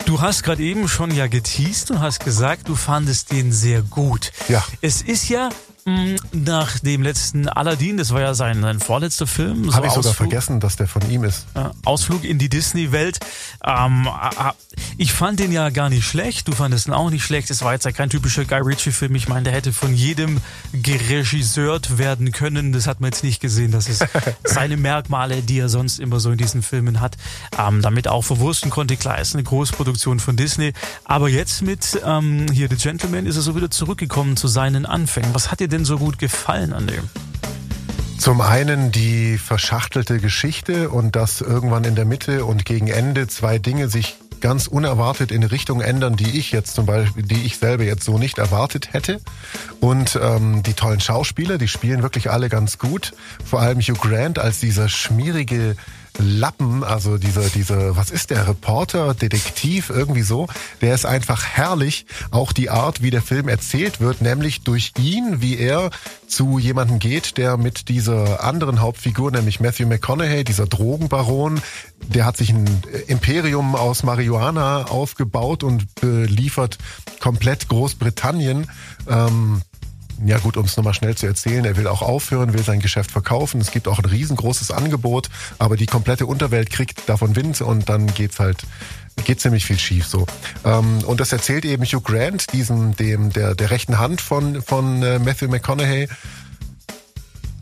Du 0.04 0.20
hast 0.20 0.42
gerade 0.42 0.62
eben 0.62 0.88
schon 0.88 1.10
ja 1.10 1.26
geteased 1.26 1.90
und 1.90 2.00
hast 2.00 2.20
gesagt, 2.20 2.68
du 2.68 2.76
fandest 2.76 3.32
den 3.32 3.50
sehr 3.50 3.80
gut. 3.80 4.30
Ja. 4.48 4.62
Es 4.82 5.00
ist 5.00 5.28
ja 5.30 5.48
nach 6.32 6.78
dem 6.80 7.02
letzten 7.02 7.48
Aladdin, 7.48 7.96
das 7.96 8.10
war 8.12 8.20
ja 8.20 8.34
sein, 8.34 8.60
sein 8.60 8.80
vorletzter 8.80 9.26
Film. 9.26 9.66
so 9.66 9.74
Habe 9.74 9.86
ich 9.86 9.92
sogar 9.92 10.10
Ausflug- 10.12 10.16
vergessen, 10.16 10.58
dass 10.60 10.76
der 10.76 10.88
von 10.88 11.08
ihm 11.10 11.22
ist. 11.24 11.46
äh, 11.54 11.64
Ausflug 11.84 12.24
in 12.24 12.38
die 12.38 12.48
Disney-Welt. 12.48 13.20
Ähm, 13.64 14.06
äh, 14.08 14.48
äh, 14.48 14.52
ich 14.98 15.12
fand 15.12 15.38
den 15.38 15.52
ja 15.52 15.70
gar 15.70 15.88
nicht 15.88 16.04
schlecht. 16.06 16.48
Du 16.48 16.52
fandest 16.52 16.88
ihn 16.88 16.92
auch 16.92 17.10
nicht 17.10 17.24
schlecht. 17.24 17.50
Es 17.50 17.62
war 17.62 17.72
jetzt 17.72 17.84
ja 17.84 17.92
kein 17.92 18.10
typischer 18.10 18.44
Guy 18.44 18.60
Ritchie-Film. 18.60 19.14
Ich 19.14 19.28
meine, 19.28 19.44
der 19.44 19.52
hätte 19.52 19.72
von 19.72 19.94
jedem 19.94 20.40
geregisseurt 20.72 21.98
werden 21.98 22.32
können. 22.32 22.72
Das 22.72 22.86
hat 22.86 23.00
man 23.00 23.10
jetzt 23.10 23.22
nicht 23.22 23.40
gesehen. 23.40 23.70
Das 23.70 23.88
ist 23.88 24.04
seine 24.44 24.76
Merkmale, 24.76 25.42
die 25.42 25.58
er 25.60 25.68
sonst 25.68 26.00
immer 26.00 26.18
so 26.20 26.30
in 26.32 26.38
diesen 26.38 26.62
Filmen 26.62 27.00
hat, 27.00 27.16
ähm, 27.58 27.80
damit 27.82 28.08
auch 28.08 28.22
verwursten 28.22 28.70
konnte. 28.70 28.96
Klar, 28.96 29.20
ist 29.20 29.34
eine 29.34 29.44
Großproduktion 29.44 30.18
von 30.20 30.36
Disney. 30.36 30.72
Aber 31.04 31.28
jetzt 31.28 31.62
mit 31.62 32.00
ähm, 32.04 32.46
hier 32.52 32.68
The 32.68 32.76
Gentleman 32.76 33.26
ist 33.26 33.36
er 33.36 33.42
so 33.42 33.54
wieder 33.54 33.70
zurückgekommen 33.70 34.36
zu 34.36 34.48
seinen 34.48 34.86
Anfängen. 34.86 35.34
Was 35.34 35.50
hat 35.50 35.60
dir 35.60 35.68
denn 35.68 35.75
so 35.84 35.98
gut 35.98 36.18
gefallen 36.18 36.72
an 36.72 36.86
dem? 36.86 37.08
Zum 38.18 38.40
einen 38.40 38.90
die 38.90 39.38
verschachtelte 39.38 40.18
Geschichte 40.18 40.88
und 40.88 41.14
dass 41.14 41.40
irgendwann 41.40 41.84
in 41.84 41.94
der 41.94 42.06
Mitte 42.06 42.44
und 42.44 42.64
gegen 42.64 42.88
Ende 42.88 43.28
zwei 43.28 43.58
Dinge 43.58 43.88
sich 43.88 44.16
ganz 44.40 44.66
unerwartet 44.66 45.30
in 45.30 45.42
Richtung 45.42 45.80
ändern, 45.80 46.16
die 46.16 46.38
ich 46.38 46.52
jetzt 46.52 46.74
zum 46.74 46.86
Beispiel, 46.86 47.22
die 47.22 47.44
ich 47.44 47.58
selber 47.58 47.84
jetzt 47.84 48.04
so 48.04 48.18
nicht 48.18 48.38
erwartet 48.38 48.92
hätte. 48.92 49.20
Und 49.80 50.18
ähm, 50.22 50.62
die 50.62 50.74
tollen 50.74 51.00
Schauspieler, 51.00 51.58
die 51.58 51.68
spielen 51.68 52.02
wirklich 52.02 52.30
alle 52.30 52.48
ganz 52.48 52.78
gut. 52.78 53.12
Vor 53.44 53.60
allem 53.60 53.80
Hugh 53.80 53.98
Grant 54.00 54.38
als 54.38 54.60
dieser 54.60 54.88
schmierige 54.88 55.76
Lappen, 56.18 56.84
also 56.84 57.18
dieser, 57.18 57.48
dieser, 57.48 57.96
was 57.96 58.10
ist 58.10 58.30
der, 58.30 58.48
Reporter, 58.48 59.14
Detektiv, 59.14 59.90
irgendwie 59.90 60.22
so, 60.22 60.48
der 60.80 60.94
ist 60.94 61.06
einfach 61.06 61.44
herrlich. 61.44 62.06
Auch 62.30 62.52
die 62.52 62.70
Art, 62.70 63.02
wie 63.02 63.10
der 63.10 63.22
Film 63.22 63.48
erzählt 63.48 64.00
wird, 64.00 64.22
nämlich 64.22 64.62
durch 64.62 64.92
ihn, 64.98 65.40
wie 65.40 65.58
er 65.58 65.90
zu 66.26 66.58
jemandem 66.58 66.98
geht, 66.98 67.38
der 67.38 67.56
mit 67.56 67.88
dieser 67.88 68.42
anderen 68.42 68.80
Hauptfigur, 68.80 69.30
nämlich 69.30 69.60
Matthew 69.60 69.86
McConaughey, 69.86 70.44
dieser 70.44 70.66
Drogenbaron, 70.66 71.60
der 72.08 72.24
hat 72.24 72.36
sich 72.36 72.50
ein 72.50 72.66
Imperium 73.06 73.74
aus 73.74 74.02
Marihuana 74.02 74.84
aufgebaut 74.84 75.62
und 75.62 75.94
beliefert 75.96 76.78
komplett 77.20 77.68
Großbritannien. 77.68 78.70
Ähm, 79.08 79.62
ja 80.24 80.38
gut, 80.38 80.56
um 80.56 80.64
es 80.64 80.76
nochmal 80.76 80.94
schnell 80.94 81.14
zu 81.14 81.26
erzählen, 81.26 81.64
er 81.64 81.76
will 81.76 81.86
auch 81.86 82.02
aufhören, 82.02 82.52
will 82.52 82.62
sein 82.62 82.80
Geschäft 82.80 83.10
verkaufen. 83.10 83.60
Es 83.60 83.70
gibt 83.70 83.88
auch 83.88 83.98
ein 83.98 84.04
riesengroßes 84.04 84.70
Angebot, 84.70 85.28
aber 85.58 85.76
die 85.76 85.86
komplette 85.86 86.26
Unterwelt 86.26 86.70
kriegt 86.70 87.08
davon 87.08 87.36
Wind 87.36 87.60
und 87.60 87.88
dann 87.88 88.06
geht's 88.14 88.38
halt 88.38 88.64
geht 89.24 89.40
ziemlich 89.40 89.64
viel 89.64 89.78
schief 89.78 90.06
so. 90.06 90.26
Ähm, 90.64 90.98
und 91.06 91.20
das 91.20 91.32
erzählt 91.32 91.64
eben 91.64 91.84
Hugh 91.84 92.02
Grant, 92.02 92.52
diesem 92.52 92.96
dem 92.96 93.32
der 93.32 93.54
der 93.54 93.70
rechten 93.70 93.98
Hand 93.98 94.20
von 94.20 94.62
von 94.62 95.02
äh, 95.02 95.18
Matthew 95.18 95.48
McConaughey, 95.48 96.08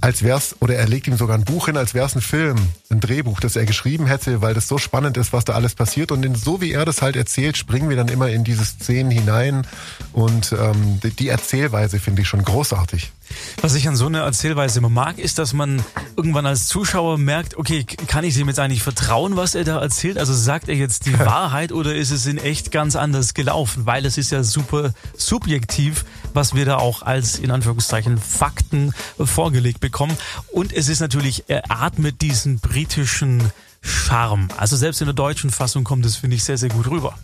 als 0.05 0.23
wär's, 0.23 0.55
oder 0.61 0.75
er 0.75 0.87
legt 0.87 1.07
ihm 1.07 1.17
sogar 1.17 1.35
ein 1.35 1.45
Buch 1.45 1.65
hin, 1.65 1.79
als 1.79 1.95
wär's 1.95 2.15
ein 2.15 2.21
Film, 2.21 2.59
ein 2.91 3.01
Drehbuch, 3.01 3.41
das 3.41 3.57
er 3.57 3.65
geschrieben 3.65 4.07
hätte, 4.07 4.43
weil 4.43 4.53
das 4.53 4.69
so 4.69 4.77
spannend 4.77 5.17
ist, 5.17 5.33
was 5.33 5.47
da 5.47 5.55
alles 5.55 5.75
passiert. 5.75 6.13
Und 6.13 6.27
in, 6.27 6.35
so 6.35 6.61
wie 6.61 6.73
er 6.73 6.85
das 6.85 7.01
halt 7.01 7.17
erzählt, 7.17 7.57
springen 7.57 7.89
wir 7.89 7.97
dann 7.97 8.09
immer 8.09 8.29
in 8.29 8.45
diese 8.45 8.67
Szenen 8.67 9.11
hinein. 9.11 9.67
Und 10.13 10.53
ähm, 10.53 11.01
die 11.19 11.29
Erzählweise 11.29 11.99
finde 12.01 12.21
ich 12.21 12.29
schon 12.29 12.45
großartig. 12.45 13.13
Was 13.61 13.75
ich 13.75 13.89
an 13.89 13.97
so 13.97 14.07
einer 14.07 14.21
Erzählweise 14.21 14.79
immer 14.79 14.89
mag, 14.89 15.19
ist, 15.19 15.39
dass 15.39 15.53
man 15.53 15.83
irgendwann 16.17 16.47
als 16.47 16.67
Zuschauer 16.67 17.19
merkt, 17.19 17.57
okay, 17.57 17.85
kann 17.85 18.25
ich 18.25 18.35
dem 18.35 18.49
jetzt 18.49 18.59
eigentlich 18.59 18.83
vertrauen, 18.83 19.37
was 19.37 19.55
er 19.55 19.65
da 19.65 19.81
erzählt? 19.81 20.19
Also 20.19 20.35
sagt 20.35 20.69
er 20.69 20.75
jetzt 20.75 21.07
die 21.07 21.19
Wahrheit 21.19 21.73
oder 21.73 21.95
ist 21.95 22.11
es 22.11 22.27
in 22.27 22.39
echt 22.39 22.71
ganz 22.71 22.97
anders 22.97 23.35
gelaufen? 23.35 23.87
Weil 23.87 24.07
es 24.07 24.19
ist 24.19 24.31
ja 24.31 24.43
super 24.43 24.93
subjektiv, 25.17 26.05
was 26.33 26.55
wir 26.55 26.65
da 26.65 26.77
auch 26.77 27.03
als, 27.03 27.39
in 27.39 27.51
Anführungszeichen, 27.51 28.19
Fakten 28.19 28.93
vorgelegt 29.19 29.81
bekommen. 29.81 30.17
Und 30.53 30.73
es 30.73 30.89
ist 30.89 31.01
natürlich, 31.01 31.45
er 31.49 31.71
atmet 31.71 32.21
diesen 32.23 32.59
britischen 32.59 33.43
Charme. 33.81 34.49
Also 34.57 34.77
selbst 34.77 35.01
in 35.01 35.07
der 35.07 35.15
deutschen 35.15 35.51
Fassung 35.51 35.85
kommt 35.85 36.07
es, 36.07 36.17
finde 36.17 36.37
ich, 36.37 36.45
sehr, 36.45 36.59
sehr 36.59 36.71
gut 36.71 36.91
rüber. 36.91 37.19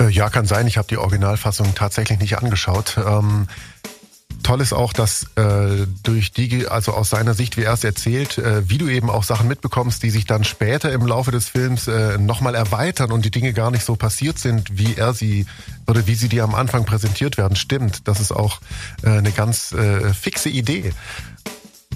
Äh, 0.00 0.10
ja, 0.10 0.30
kann 0.30 0.46
sein. 0.46 0.66
Ich 0.66 0.78
habe 0.78 0.88
die 0.88 0.98
Originalfassung 0.98 1.74
tatsächlich 1.74 2.18
nicht 2.18 2.38
angeschaut. 2.38 2.98
Ähm, 2.98 3.48
toll 4.48 4.62
ist 4.62 4.72
auch, 4.72 4.94
dass 4.94 5.24
äh, 5.36 5.86
durch 6.02 6.32
die, 6.32 6.66
also 6.68 6.92
aus 6.92 7.10
seiner 7.10 7.34
Sicht, 7.34 7.58
wie 7.58 7.64
er 7.64 7.74
es 7.74 7.84
erzählt, 7.84 8.38
äh, 8.38 8.68
wie 8.68 8.78
du 8.78 8.88
eben 8.88 9.10
auch 9.10 9.22
Sachen 9.22 9.46
mitbekommst, 9.46 10.02
die 10.02 10.08
sich 10.08 10.24
dann 10.24 10.42
später 10.42 10.90
im 10.90 11.06
Laufe 11.06 11.30
des 11.30 11.50
Films 11.50 11.86
äh, 11.86 12.16
nochmal 12.16 12.54
erweitern 12.54 13.12
und 13.12 13.26
die 13.26 13.30
Dinge 13.30 13.52
gar 13.52 13.70
nicht 13.70 13.84
so 13.84 13.94
passiert 13.94 14.38
sind, 14.38 14.78
wie 14.78 14.94
er 14.94 15.12
sie 15.12 15.44
oder 15.86 16.06
wie 16.06 16.14
sie 16.14 16.30
dir 16.30 16.44
am 16.44 16.54
Anfang 16.54 16.86
präsentiert 16.86 17.36
werden. 17.36 17.56
Stimmt, 17.56 18.08
das 18.08 18.20
ist 18.20 18.32
auch 18.32 18.60
äh, 19.02 19.10
eine 19.10 19.32
ganz 19.32 19.72
äh, 19.72 20.14
fixe 20.14 20.48
Idee. 20.48 20.92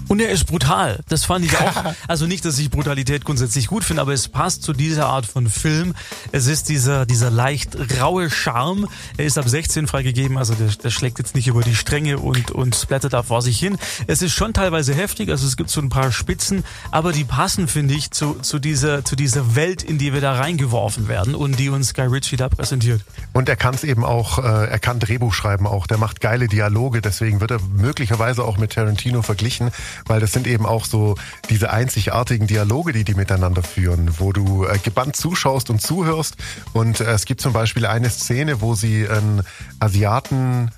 Und 0.07 0.21
er 0.21 0.29
ist 0.29 0.45
brutal. 0.45 0.99
Das 1.09 1.25
fand 1.25 1.45
ich 1.45 1.57
auch. 1.57 1.73
Also 2.07 2.25
nicht, 2.27 2.43
dass 2.45 2.59
ich 2.59 2.69
Brutalität 2.69 3.23
grundsätzlich 3.23 3.67
gut 3.67 3.83
finde, 3.83 4.01
aber 4.01 4.13
es 4.13 4.27
passt 4.27 4.63
zu 4.63 4.73
dieser 4.73 5.07
Art 5.07 5.25
von 5.25 5.47
Film. 5.47 5.95
Es 6.31 6.47
ist 6.47 6.69
dieser, 6.69 7.05
dieser 7.05 7.29
leicht 7.29 7.77
raue 7.99 8.29
Charme. 8.29 8.87
Er 9.17 9.25
ist 9.25 9.37
ab 9.37 9.47
16 9.47 9.87
freigegeben, 9.87 10.37
also 10.37 10.53
der, 10.53 10.67
der 10.67 10.89
schlägt 10.89 11.19
jetzt 11.19 11.33
nicht 11.35 11.47
über 11.47 11.61
die 11.61 11.75
Stränge 11.75 12.19
und, 12.19 12.51
und 12.51 12.75
splattert 12.75 13.13
da 13.13 13.23
vor 13.23 13.41
sich 13.41 13.59
hin. 13.59 13.77
Es 14.07 14.21
ist 14.21 14.33
schon 14.33 14.53
teilweise 14.53 14.93
heftig, 14.93 15.29
also 15.29 15.47
es 15.47 15.57
gibt 15.57 15.69
so 15.69 15.81
ein 15.81 15.89
paar 15.89 16.11
Spitzen, 16.11 16.63
aber 16.91 17.11
die 17.11 17.23
passen, 17.23 17.67
finde 17.67 17.93
ich, 17.93 18.11
zu, 18.11 18.35
zu, 18.41 18.59
dieser, 18.59 19.05
zu 19.05 19.15
dieser 19.15 19.55
Welt, 19.55 19.83
in 19.83 19.97
die 19.97 20.13
wir 20.13 20.21
da 20.21 20.33
reingeworfen 20.33 21.07
werden 21.07 21.35
und 21.35 21.57
die 21.59 21.69
uns 21.69 21.93
Guy 21.93 22.07
Ritchie 22.07 22.37
da 22.37 22.49
präsentiert. 22.49 23.01
Und 23.33 23.49
er 23.49 23.55
kann 23.55 23.73
es 23.75 23.83
eben 23.83 24.03
auch, 24.03 24.39
äh, 24.39 24.41
er 24.41 24.79
kann 24.79 24.99
Drehbuch 24.99 25.33
schreiben 25.33 25.67
auch. 25.67 25.87
Der 25.87 25.97
macht 25.97 26.21
geile 26.21 26.47
Dialoge, 26.47 27.01
deswegen 27.01 27.39
wird 27.41 27.51
er 27.51 27.59
möglicherweise 27.75 28.43
auch 28.43 28.57
mit 28.57 28.73
Tarantino 28.73 29.21
verglichen, 29.21 29.71
weil 30.05 30.19
das 30.19 30.31
sind 30.31 30.47
eben 30.47 30.65
auch 30.65 30.85
so 30.85 31.15
diese 31.49 31.71
einzigartigen 31.71 32.47
Dialoge, 32.47 32.93
die 32.93 33.03
die 33.03 33.15
miteinander 33.15 33.63
führen, 33.63 34.19
wo 34.19 34.31
du 34.31 34.65
äh, 34.65 34.77
gebannt 34.77 35.15
zuschaust 35.15 35.69
und 35.69 35.81
zuhörst. 35.81 36.35
Und 36.73 36.99
äh, 36.99 37.11
es 37.11 37.25
gibt 37.25 37.41
zum 37.41 37.53
Beispiel 37.53 37.85
eine 37.85 38.09
Szene, 38.09 38.61
wo 38.61 38.75
sie 38.75 39.07
einen 39.07 39.43
Asiaten 39.79 40.71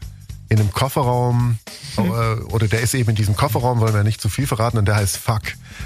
in 0.49 0.59
einem 0.59 0.71
Kofferraum 0.71 1.57
äh, 1.97 2.01
oder 2.01 2.67
der 2.67 2.81
ist 2.81 2.93
eben 2.93 3.09
in 3.09 3.15
diesem 3.15 3.35
Kofferraum, 3.35 3.79
wollen 3.79 3.93
wir 3.93 4.03
nicht 4.03 4.21
zu 4.21 4.29
viel 4.29 4.47
verraten, 4.47 4.77
und 4.77 4.85
der 4.85 4.95
heißt 4.95 5.17
Fuck, 5.17 5.41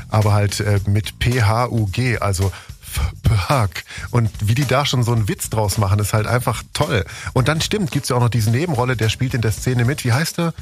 aber 0.09 0.33
halt 0.33 0.59
äh, 0.59 0.79
mit 0.85 1.19
P-H-U-G, 1.19 2.17
also 2.19 2.51
Fuck. 2.81 3.69
Und 4.11 4.31
wie 4.41 4.55
die 4.55 4.65
da 4.65 4.85
schon 4.85 5.03
so 5.03 5.11
einen 5.11 5.27
Witz 5.27 5.49
draus 5.49 5.77
machen, 5.77 5.99
ist 5.99 6.13
halt 6.13 6.27
einfach 6.27 6.63
toll. 6.73 7.05
Und 7.33 7.47
dann 7.47 7.61
stimmt, 7.61 7.91
gibt's 7.91 8.09
ja 8.09 8.15
auch 8.15 8.21
noch 8.21 8.29
diese 8.29 8.49
Nebenrolle, 8.49 8.97
der 8.97 9.09
spielt 9.09 9.33
in 9.33 9.41
der 9.41 9.51
Szene 9.51 9.85
mit. 9.85 10.03
Wie 10.05 10.13
heißt 10.13 10.39
er? 10.39 10.53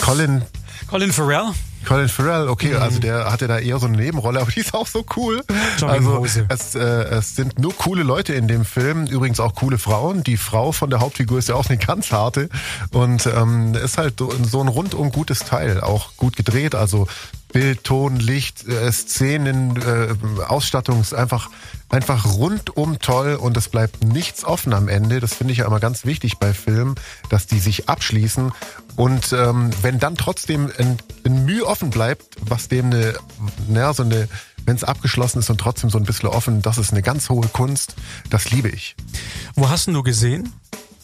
Colin. 0.00 0.42
Colin 0.88 1.12
Farrell? 1.12 1.52
Colin 1.86 2.08
Farrell, 2.08 2.48
okay, 2.48 2.74
also 2.74 2.98
der 2.98 3.30
hatte 3.30 3.46
da 3.46 3.58
eher 3.58 3.78
so 3.78 3.86
eine 3.86 3.96
Nebenrolle, 3.96 4.40
aber 4.40 4.50
die 4.50 4.60
ist 4.60 4.74
auch 4.74 4.88
so 4.88 5.04
cool. 5.16 5.42
Jogginghose. 5.78 6.46
Also 6.48 6.78
es, 6.78 6.84
äh, 6.84 7.04
es 7.16 7.36
sind 7.36 7.60
nur 7.60 7.74
coole 7.76 8.02
Leute 8.02 8.34
in 8.34 8.48
dem 8.48 8.64
Film, 8.64 9.06
übrigens 9.06 9.38
auch 9.38 9.54
coole 9.54 9.78
Frauen. 9.78 10.24
Die 10.24 10.36
Frau 10.36 10.72
von 10.72 10.90
der 10.90 10.98
Hauptfigur 10.98 11.38
ist 11.38 11.48
ja 11.48 11.54
auch 11.54 11.68
eine 11.68 11.78
ganz 11.78 12.10
harte 12.10 12.48
und 12.90 13.26
ähm, 13.26 13.74
ist 13.74 13.98
halt 13.98 14.18
so, 14.18 14.32
so 14.44 14.60
ein 14.60 14.68
rundum 14.68 15.12
gutes 15.12 15.40
Teil, 15.40 15.80
auch 15.80 16.16
gut 16.16 16.36
gedreht, 16.36 16.74
also 16.74 17.06
Bild, 17.56 17.84
Ton, 17.84 18.16
Licht, 18.16 18.68
äh, 18.68 18.92
Szenen, 18.92 19.80
äh, 19.80 20.14
Ausstattung 20.46 21.00
ist 21.00 21.14
einfach 21.14 21.48
einfach 21.88 22.26
rundum 22.26 22.98
toll 22.98 23.34
und 23.34 23.56
es 23.56 23.70
bleibt 23.70 24.04
nichts 24.04 24.44
offen 24.44 24.74
am 24.74 24.88
Ende. 24.88 25.20
Das 25.20 25.32
finde 25.32 25.52
ich 25.52 25.60
ja 25.60 25.66
immer 25.66 25.80
ganz 25.80 26.04
wichtig 26.04 26.36
bei 26.36 26.52
Filmen, 26.52 26.96
dass 27.30 27.46
die 27.46 27.58
sich 27.58 27.88
abschließen 27.88 28.52
und 28.96 29.32
ähm, 29.32 29.70
wenn 29.80 29.98
dann 29.98 30.16
trotzdem 30.16 30.70
ein, 30.76 30.98
ein 31.24 31.46
Mühe 31.46 31.66
offen 31.66 31.88
bleibt, 31.88 32.36
was 32.42 32.68
dem 32.68 32.86
eine, 32.86 33.14
naja, 33.68 33.94
so 33.94 34.02
eine, 34.02 34.28
wenn 34.66 34.76
es 34.76 34.84
abgeschlossen 34.84 35.38
ist 35.38 35.48
und 35.48 35.58
trotzdem 35.58 35.88
so 35.88 35.96
ein 35.96 36.04
bisschen 36.04 36.28
offen, 36.28 36.60
das 36.60 36.76
ist 36.76 36.92
eine 36.92 37.00
ganz 37.00 37.30
hohe 37.30 37.48
Kunst. 37.48 37.94
Das 38.28 38.50
liebe 38.50 38.68
ich. 38.68 38.96
Wo 39.54 39.70
hast 39.70 39.86
denn 39.86 39.94
du 39.94 40.02
gesehen? 40.02 40.52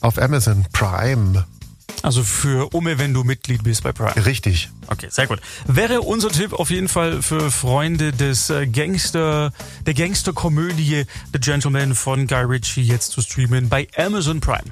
Auf 0.01 0.21
Amazon 0.21 0.67
Prime. 0.73 1.47
Also 2.03 2.23
für 2.25 2.75
Umme, 2.75 2.99
wenn 2.99 3.15
du 3.15 3.25
Mitglied 3.25 3.63
bist 3.63 3.83
bei 3.83 3.93
Prime. 3.93 4.27
Richtig. 4.27 4.71
Okay, 4.89 5.09
sehr 5.11 5.27
gut. 5.27 5.41
Wäre 5.67 6.03
unser 6.03 6.31
Tipp 6.31 6.53
auf 6.53 6.71
jeden 6.71 6.89
Fall 6.89 7.23
für 7.23 7.51
Freunde 7.51 8.13
des 8.13 8.51
äh, 8.51 8.67
Gangster, 8.67 9.53
der 9.87 9.95
Gangsterkomödie 9.95 11.05
The 11.33 11.39
Gentleman 11.39 11.95
von 11.95 12.27
Guy 12.27 12.43
Ritchie 12.43 12.83
jetzt 12.83 13.13
zu 13.13 13.21
streamen 13.21 13.69
bei 13.69 13.87
Amazon 13.97 14.41
Prime. 14.41 14.65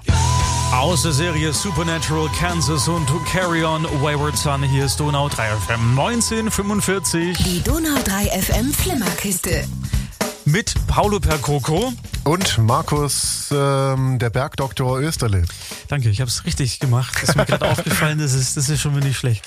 Aus 0.72 1.02
der 1.02 1.12
Serie 1.12 1.52
Supernatural 1.52 2.28
Kansas 2.38 2.86
und 2.86 3.08
Carry 3.32 3.64
On 3.64 3.84
Wayward 4.02 4.36
Son, 4.36 4.62
hier 4.62 4.84
ist 4.84 5.00
Donau 5.00 5.28
3 5.28 5.48
FM 5.66 5.98
1945. 5.98 7.36
Die 7.38 7.60
Donau 7.62 7.96
3 8.04 8.26
FM 8.40 8.72
Flimmerkiste. 8.72 9.64
Mit 10.44 10.74
Paulo 10.86 11.20
Percoco. 11.20 11.92
Und 12.24 12.58
Markus, 12.58 13.48
ähm, 13.50 14.18
der 14.18 14.30
Bergdoktor 14.30 15.00
Österle. 15.00 15.44
Danke, 15.88 16.10
ich 16.10 16.20
habe 16.20 16.28
es 16.28 16.44
richtig 16.44 16.78
gemacht. 16.78 17.22
Ist 17.22 17.34
mir 17.34 17.46
gerade 17.46 17.66
aufgefallen, 17.70 18.18
das 18.18 18.34
ist, 18.34 18.56
das 18.56 18.68
ist 18.68 18.80
schon 18.80 18.94
wieder 18.94 19.06
nicht 19.06 19.18
schlecht. 19.18 19.44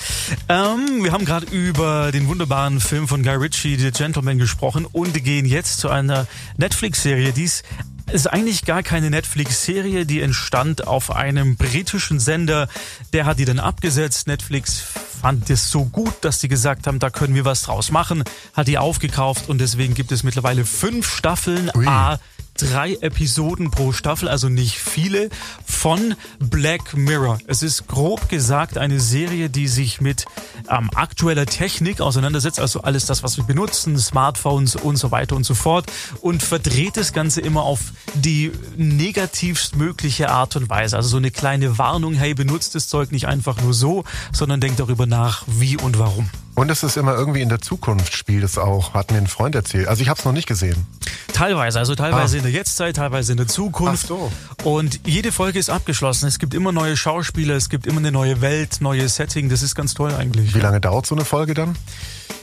Ähm, 0.49 1.03
wir 1.03 1.11
haben 1.11 1.25
gerade 1.25 1.45
über 1.47 2.11
den 2.11 2.27
wunderbaren 2.27 2.79
Film 2.79 3.07
von 3.07 3.21
Guy 3.21 3.35
Ritchie, 3.35 3.77
The 3.77 3.91
Gentleman, 3.91 4.39
gesprochen 4.39 4.85
und 4.91 5.23
gehen 5.23 5.45
jetzt 5.45 5.79
zu 5.79 5.89
einer 5.89 6.27
Netflix-Serie, 6.57 7.31
die 7.31 7.43
es 7.43 7.63
ist 8.11 8.27
eigentlich 8.27 8.65
gar 8.65 8.83
keine 8.83 9.09
Netflix-Serie, 9.09 10.05
die 10.05 10.21
entstand 10.21 10.87
auf 10.87 11.11
einem 11.15 11.55
britischen 11.55 12.19
Sender. 12.19 12.67
Der 13.13 13.25
hat 13.25 13.39
die 13.39 13.45
dann 13.45 13.59
abgesetzt. 13.59 14.27
Netflix 14.27 14.83
fand 15.23 15.49
es 15.49 15.71
so 15.71 15.85
gut, 15.85 16.13
dass 16.19 16.41
sie 16.41 16.49
gesagt 16.49 16.85
haben, 16.85 16.99
da 16.99 17.09
können 17.09 17.33
wir 17.33 17.45
was 17.45 17.61
draus 17.61 17.91
machen, 17.91 18.25
hat 18.53 18.67
die 18.67 18.77
aufgekauft 18.77 19.47
und 19.47 19.59
deswegen 19.59 19.93
gibt 19.93 20.11
es 20.11 20.21
mittlerweile 20.23 20.65
fünf 20.65 21.09
Staffeln. 21.09 21.71
Ui. 21.75 21.87
A, 21.87 22.19
drei 22.55 22.95
Episoden 23.01 23.71
pro 23.71 23.91
Staffel, 23.91 24.27
also 24.27 24.49
nicht 24.49 24.77
viele, 24.77 25.29
von 25.65 26.15
Black 26.39 26.95
Mirror. 26.95 27.39
Es 27.47 27.63
ist 27.63 27.87
grob 27.87 28.29
gesagt 28.29 28.77
eine 28.77 28.99
Serie, 28.99 29.49
die 29.49 29.67
sich 29.67 30.01
mit 30.01 30.25
ähm, 30.69 30.89
aktueller 30.93 31.45
Technik 31.45 32.01
auseinandersetzt, 32.01 32.59
also 32.59 32.81
alles 32.81 33.05
das, 33.05 33.23
was 33.23 33.37
wir 33.37 33.43
benutzen, 33.43 33.97
Smartphones 33.97 34.75
und 34.75 34.97
so 34.97 35.11
weiter 35.11 35.35
und 35.35 35.43
so 35.43 35.55
fort 35.55 35.91
und 36.21 36.43
verdreht 36.43 36.97
das 36.97 37.13
Ganze 37.13 37.41
immer 37.41 37.63
auf 37.63 37.79
die 38.13 38.51
negativst 38.77 39.75
mögliche 39.75 40.29
Art 40.29 40.55
und 40.55 40.69
Weise. 40.69 40.95
Also 40.95 41.09
so 41.09 41.17
eine 41.17 41.31
kleine 41.31 41.77
Warnung, 41.77 42.13
hey, 42.13 42.33
benutzt 42.33 42.75
das 42.75 42.87
Zeug 42.87 43.11
nicht 43.11 43.27
einfach 43.27 43.61
nur 43.61 43.73
so, 43.73 44.03
sondern 44.31 44.61
denkt 44.61 44.79
darüber 44.79 45.05
nach, 45.05 45.43
wie 45.47 45.77
und 45.77 45.99
warum. 45.99 46.29
Und 46.55 46.69
es 46.69 46.83
ist 46.83 46.97
immer 46.97 47.15
irgendwie 47.15 47.41
in 47.41 47.49
der 47.49 47.61
Zukunft 47.61 48.15
spielt 48.15 48.43
es 48.43 48.57
auch, 48.59 48.93
hat 48.93 49.11
mir 49.11 49.17
ein 49.17 49.25
Freund 49.27 49.55
erzählt. 49.55 49.87
Also 49.87 50.03
ich 50.03 50.09
habe 50.09 50.19
es 50.19 50.25
noch 50.25 50.33
nicht 50.33 50.47
gesehen. 50.47 50.85
Teilweise, 51.33 51.79
also 51.79 51.95
teilweise 51.95 52.35
Ah. 52.35 52.37
in 52.37 52.43
der 52.43 52.51
Jetztzeit, 52.51 52.95
teilweise 52.97 53.31
in 53.31 53.37
der 53.37 53.47
Zukunft. 53.47 54.03
Ach 54.05 54.07
so. 54.07 54.31
Und 54.63 54.99
jede 55.07 55.31
Folge 55.31 55.57
ist 55.57 55.71
abgeschlossen. 55.71 56.27
Es 56.27 56.37
gibt 56.37 56.53
immer 56.53 56.71
neue 56.71 56.95
Schauspieler, 56.95 57.55
es 57.55 57.69
gibt 57.69 57.87
immer 57.87 57.97
eine 57.99 58.11
neue 58.11 58.41
Welt, 58.41 58.77
neues 58.81 59.15
Setting. 59.15 59.49
Das 59.49 59.63
ist 59.63 59.73
ganz 59.73 59.95
toll 59.95 60.13
eigentlich. 60.13 60.53
Wie 60.53 60.59
lange 60.59 60.79
dauert 60.79 61.07
so 61.07 61.15
eine 61.15 61.25
Folge 61.25 61.55
dann? 61.55 61.75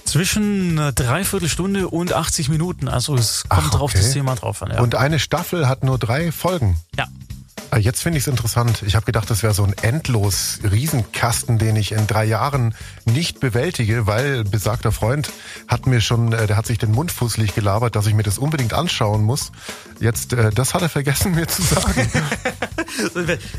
Zwischen 0.04 0.72
einer 0.78 0.92
Dreiviertelstunde 0.92 1.86
und 1.88 2.12
80 2.12 2.48
Minuten. 2.48 2.88
Also 2.88 3.14
es 3.14 3.44
kommt 3.48 3.62
Ach, 3.66 3.70
drauf 3.70 3.92
okay. 3.92 4.02
das 4.02 4.12
Thema 4.12 4.34
drauf 4.34 4.60
an. 4.62 4.72
Ja. 4.72 4.80
Und 4.80 4.96
eine 4.96 5.20
Staffel 5.20 5.68
hat 5.68 5.84
nur 5.84 5.98
drei 5.98 6.32
Folgen. 6.32 6.76
ja. 6.96 7.06
Ah, 7.72 7.78
Jetzt 7.78 8.02
finde 8.02 8.18
ich 8.18 8.24
es 8.24 8.28
interessant. 8.28 8.82
Ich 8.84 8.96
habe 8.96 9.06
gedacht, 9.06 9.30
das 9.30 9.44
wäre 9.44 9.54
so 9.54 9.62
ein 9.62 9.74
endlos 9.80 10.58
Riesenkasten, 10.68 11.58
den 11.58 11.76
ich 11.76 11.92
in 11.92 12.06
drei 12.08 12.24
Jahren 12.24 12.74
nicht 13.04 13.38
bewältige, 13.38 14.06
weil 14.08 14.42
besagter 14.42 14.90
Freund 14.90 15.30
hat 15.68 15.86
mir 15.86 16.00
schon, 16.00 16.32
äh, 16.32 16.48
der 16.48 16.56
hat 16.56 16.66
sich 16.66 16.78
den 16.78 16.90
Mund 16.90 17.12
fußlich 17.12 17.54
gelabert, 17.54 17.94
dass 17.94 18.06
ich 18.06 18.14
mir 18.14 18.24
das 18.24 18.38
unbedingt 18.38 18.74
anschauen 18.74 19.22
muss. 19.22 19.52
Jetzt, 20.00 20.32
äh, 20.32 20.50
das 20.50 20.74
hat 20.74 20.82
er 20.82 20.88
vergessen 20.88 21.34
mir 21.34 21.46
zu 21.46 21.62
sagen. 21.62 22.08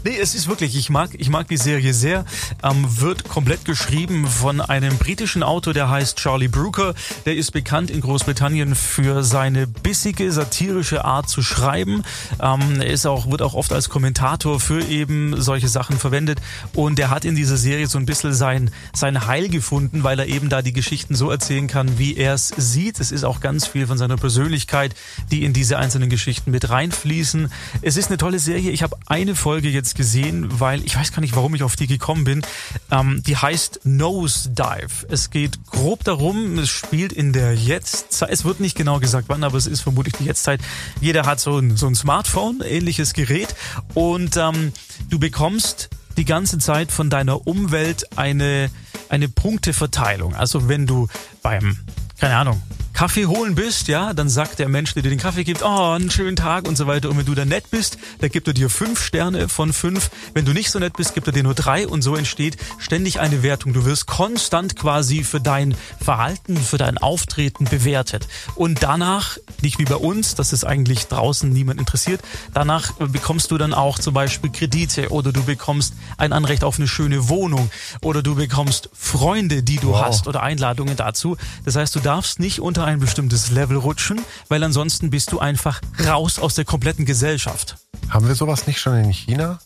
Nee, 0.04 0.17
es 0.19 0.36
ist 0.36 0.47
wirklich, 0.47 0.76
ich 0.76 0.89
mag, 0.89 1.12
ich 1.17 1.30
mag 1.30 1.47
die 1.47 1.58
Serie 1.58 1.93
sehr. 1.93 2.26
Ähm, 2.63 2.86
wird 3.00 3.30
komplett 3.30 3.65
geschrieben 3.65 4.28
von 4.28 4.60
einem 4.60 4.97
britischen 4.97 5.41
Autor, 5.41 5.74
der 5.74 5.89
heißt 5.89 6.17
Charlie 6.17 6.47
Brooker. 6.47 6.93
Der 7.26 7.36
ist 7.36 7.52
bekannt 7.52 7.89
in 7.89 8.02
Großbritannien 8.02 8.76
für 8.76 9.24
seine 9.24 9.67
bissige, 9.67 10.32
satirische 10.32 11.06
Art 11.06 11.30
zu 11.30 11.41
schreiben. 11.41 12.04
Ähm, 12.41 12.82
er 12.82 12.88
ist 12.88 13.06
auch, 13.06 13.32
wird 13.32 13.41
auch 13.41 13.54
oft 13.54 13.71
als 13.71 13.89
Kommentator 14.01 14.59
für 14.59 14.83
eben 14.83 15.39
solche 15.39 15.67
Sachen 15.67 15.95
verwendet. 15.95 16.41
Und 16.73 16.97
er 16.97 17.11
hat 17.11 17.23
in 17.23 17.35
dieser 17.35 17.55
Serie 17.55 17.85
so 17.85 17.99
ein 17.99 18.07
bisschen 18.07 18.33
sein, 18.33 18.71
sein 18.93 19.27
Heil 19.27 19.47
gefunden, 19.47 20.03
weil 20.03 20.17
er 20.17 20.25
eben 20.25 20.49
da 20.49 20.63
die 20.63 20.73
Geschichten 20.73 21.13
so 21.13 21.29
erzählen 21.29 21.67
kann, 21.67 21.99
wie 21.99 22.17
er 22.17 22.33
es 22.33 22.47
sieht. 22.47 22.99
Es 22.99 23.11
ist 23.11 23.23
auch 23.23 23.41
ganz 23.41 23.67
viel 23.67 23.85
von 23.85 23.99
seiner 23.99 24.17
Persönlichkeit, 24.17 24.95
die 25.29 25.43
in 25.43 25.53
diese 25.53 25.77
einzelnen 25.77 26.09
Geschichten 26.09 26.49
mit 26.49 26.67
reinfließen. 26.71 27.51
Es 27.83 27.95
ist 27.95 28.07
eine 28.07 28.17
tolle 28.17 28.39
Serie. 28.39 28.71
Ich 28.71 28.81
habe 28.81 28.97
eine 29.05 29.35
Folge 29.35 29.69
jetzt 29.69 29.93
gesehen, 29.93 30.47
weil 30.59 30.83
ich 30.83 30.97
weiß 30.97 31.11
gar 31.11 31.21
nicht, 31.21 31.35
warum 31.35 31.53
ich 31.53 31.61
auf 31.61 31.75
die 31.75 31.85
gekommen 31.85 32.23
bin. 32.23 32.41
Ähm, 32.89 33.21
die 33.27 33.37
heißt 33.37 33.81
Nose 33.83 34.49
Dive. 34.49 35.05
Es 35.09 35.29
geht 35.29 35.63
grob 35.67 36.03
darum, 36.05 36.57
es 36.57 36.69
spielt 36.69 37.13
in 37.13 37.33
der 37.33 37.53
Jetztzeit. 37.53 38.31
Es 38.31 38.45
wird 38.45 38.61
nicht 38.61 38.75
genau 38.75 38.99
gesagt, 38.99 39.29
wann, 39.29 39.43
aber 39.43 39.59
es 39.59 39.67
ist 39.67 39.81
vermutlich 39.81 40.15
die 40.15 40.25
Jetztzeit. 40.25 40.59
Jeder 40.99 41.27
hat 41.27 41.39
so 41.39 41.59
ein, 41.59 41.77
so 41.77 41.85
ein 41.85 41.93
Smartphone, 41.93 42.61
ähnliches 42.65 43.13
Gerät 43.13 43.53
und 43.93 44.38
ähm, 44.38 44.73
du 45.10 45.19
bekommst 45.19 45.89
die 46.17 46.25
ganze 46.25 46.58
Zeit 46.58 46.91
von 46.91 47.10
deiner 47.10 47.47
Umwelt 47.47 48.17
eine, 48.17 48.69
eine 49.10 49.30
Punkteverteilung. 49.30 50.36
Also 50.36 50.67
wenn 50.67 50.86
du 50.88 51.08
beim, 51.41 51.77
keine 52.19 52.36
Ahnung, 52.36 52.62
Kaffee 53.01 53.25
holen 53.25 53.55
bist, 53.55 53.87
ja, 53.87 54.13
dann 54.13 54.29
sagt 54.29 54.59
der 54.59 54.69
Mensch, 54.69 54.93
der 54.93 55.01
dir 55.01 55.09
den 55.09 55.17
Kaffee 55.17 55.43
gibt, 55.43 55.63
oh, 55.63 55.93
einen 55.93 56.11
schönen 56.11 56.35
Tag 56.35 56.67
und 56.67 56.77
so 56.77 56.85
weiter. 56.85 57.09
Und 57.09 57.17
wenn 57.17 57.25
du 57.25 57.33
dann 57.33 57.47
nett 57.47 57.71
bist, 57.71 57.97
dann 58.19 58.29
gibt 58.29 58.47
er 58.47 58.53
dir 58.53 58.69
fünf 58.69 59.03
Sterne 59.03 59.49
von 59.49 59.73
fünf. 59.73 60.11
Wenn 60.35 60.45
du 60.45 60.53
nicht 60.53 60.69
so 60.69 60.77
nett 60.77 60.95
bist, 60.95 61.15
gibt 61.15 61.25
er 61.25 61.33
dir 61.33 61.41
nur 61.41 61.55
drei 61.55 61.87
und 61.87 62.03
so 62.03 62.15
entsteht 62.15 62.57
ständig 62.77 63.19
eine 63.19 63.41
Wertung. 63.41 63.73
Du 63.73 63.85
wirst 63.85 64.05
konstant 64.05 64.75
quasi 64.75 65.23
für 65.23 65.41
dein 65.41 65.73
Verhalten, 65.99 66.55
für 66.57 66.77
dein 66.77 66.99
Auftreten 66.99 67.65
bewertet. 67.65 68.27
Und 68.53 68.83
danach, 68.83 69.39
nicht 69.63 69.79
wie 69.79 69.85
bei 69.85 69.95
uns, 69.95 70.35
das 70.35 70.53
ist 70.53 70.63
eigentlich 70.63 71.07
draußen 71.07 71.49
niemand 71.49 71.79
interessiert, 71.79 72.21
danach 72.53 72.91
bekommst 72.99 73.49
du 73.49 73.57
dann 73.57 73.73
auch 73.73 73.97
zum 73.97 74.13
Beispiel 74.13 74.51
Kredite 74.51 75.09
oder 75.09 75.31
du 75.31 75.43
bekommst 75.43 75.95
ein 76.17 76.33
Anrecht 76.33 76.63
auf 76.63 76.77
eine 76.77 76.87
schöne 76.87 77.29
Wohnung 77.29 77.71
oder 78.03 78.21
du 78.21 78.35
bekommst 78.35 78.91
Freunde, 78.93 79.63
die 79.63 79.77
du 79.77 79.93
Wow. 79.93 80.01
hast 80.01 80.27
oder 80.27 80.43
Einladungen 80.43 80.95
dazu. 80.95 81.35
Das 81.65 81.75
heißt, 81.75 81.95
du 81.95 81.99
darfst 81.99 82.39
nicht 82.39 82.59
unter 82.59 82.90
ein 82.91 82.99
bestimmtes 82.99 83.51
Level 83.51 83.77
rutschen, 83.77 84.21
weil 84.49 84.63
ansonsten 84.63 85.10
bist 85.10 85.32
du 85.32 85.39
einfach 85.39 85.82
raus 86.06 86.39
aus 86.39 86.56
der 86.56 86.65
kompletten 86.65 87.06
Gesellschaft. 87.06 87.77
Haben 88.10 88.27
wir 88.27 88.36
sowas 88.36 88.67
nicht 88.67 88.80
schon 88.80 88.97
in 88.97 89.12
China? 89.12 89.60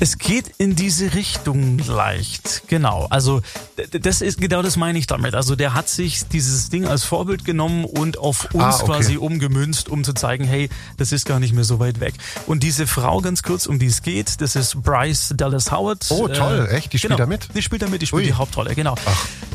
Es 0.00 0.18
geht 0.18 0.52
in 0.58 0.76
diese 0.76 1.14
Richtung 1.14 1.78
leicht, 1.78 2.62
genau. 2.68 3.06
Also 3.10 3.40
das 4.00 4.20
ist 4.20 4.40
genau 4.40 4.62
das 4.62 4.76
meine 4.76 4.98
ich 4.98 5.06
damit. 5.06 5.34
Also 5.34 5.56
der 5.56 5.74
hat 5.74 5.88
sich 5.88 6.26
dieses 6.28 6.68
Ding 6.68 6.86
als 6.86 7.04
Vorbild 7.04 7.44
genommen 7.44 7.84
und 7.84 8.18
auf 8.18 8.48
uns 8.52 8.62
Ah, 8.62 8.74
okay. 8.76 8.86
quasi 8.86 9.16
umgemünzt, 9.16 9.88
um 9.88 10.04
zu 10.04 10.12
zeigen, 10.12 10.44
hey, 10.44 10.68
das 10.96 11.12
ist 11.12 11.24
gar 11.26 11.40
nicht 11.40 11.52
mehr 11.54 11.64
so 11.64 11.78
weit 11.78 12.00
weg. 12.00 12.14
Und 12.46 12.62
diese 12.62 12.86
Frau, 12.86 13.20
ganz 13.20 13.42
kurz, 13.42 13.66
um 13.66 13.78
die 13.78 13.86
es 13.86 14.02
geht, 14.02 14.40
das 14.40 14.56
ist 14.56 14.82
Bryce 14.82 15.32
Dallas 15.36 15.70
Howard. 15.72 16.06
Oh, 16.10 16.28
toll, 16.28 16.68
echt? 16.70 16.92
Die 16.92 16.98
spielt 16.98 17.12
genau, 17.12 17.24
da 17.24 17.26
mit? 17.26 17.48
Die 17.54 17.62
spielt 17.62 17.82
da 17.82 17.88
mit, 17.88 18.02
die 18.02 18.06
spielt 18.06 18.22
Ui. 18.22 18.26
die 18.26 18.34
Hauptrolle, 18.34 18.74
genau. 18.74 18.94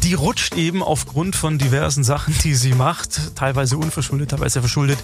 Die 0.01 0.15
rutscht 0.15 0.55
eben 0.55 0.81
aufgrund 0.83 1.35
von 1.35 1.57
diversen 1.57 2.03
Sachen, 2.03 2.35
die 2.43 2.55
sie 2.55 2.73
macht, 2.73 3.35
teilweise 3.35 3.77
unverschuldet, 3.77 4.31
teilweise 4.31 4.59
verschuldet, 4.61 4.97